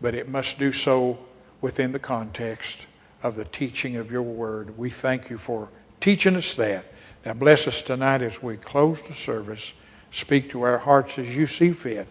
but 0.00 0.14
it 0.14 0.28
must 0.28 0.58
do 0.58 0.72
so 0.72 1.18
within 1.60 1.92
the 1.92 1.98
context 1.98 2.86
of 3.22 3.36
the 3.36 3.44
teaching 3.44 3.96
of 3.96 4.10
your 4.10 4.22
word. 4.22 4.78
We 4.78 4.88
thank 4.90 5.28
you 5.28 5.36
for 5.36 5.68
teaching 6.00 6.36
us 6.36 6.54
that. 6.54 6.86
Now, 7.26 7.34
bless 7.34 7.66
us 7.66 7.82
tonight 7.82 8.22
as 8.22 8.42
we 8.42 8.56
close 8.56 9.02
the 9.02 9.12
service. 9.12 9.72
Speak 10.10 10.48
to 10.50 10.62
our 10.62 10.78
hearts 10.78 11.18
as 11.18 11.36
you 11.36 11.46
see 11.46 11.72
fit. 11.72 12.08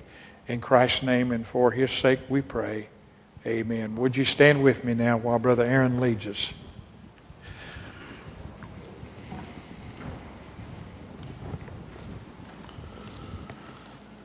In 0.47 0.61
Christ's 0.61 1.03
name 1.03 1.31
and 1.31 1.47
for 1.47 1.71
his 1.71 1.91
sake 1.91 2.19
we 2.29 2.41
pray. 2.41 2.89
Amen. 3.45 3.95
Would 3.95 4.17
you 4.17 4.25
stand 4.25 4.63
with 4.63 4.83
me 4.83 4.93
now 4.93 5.17
while 5.17 5.39
Brother 5.39 5.63
Aaron 5.63 5.99
leads 5.99 6.27
us? 6.27 6.53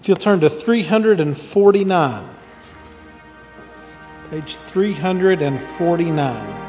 If 0.02 0.08
you'll 0.08 0.16
turn 0.16 0.40
to 0.40 0.50
349, 0.50 2.28
page 4.30 4.56
349. 4.56 6.61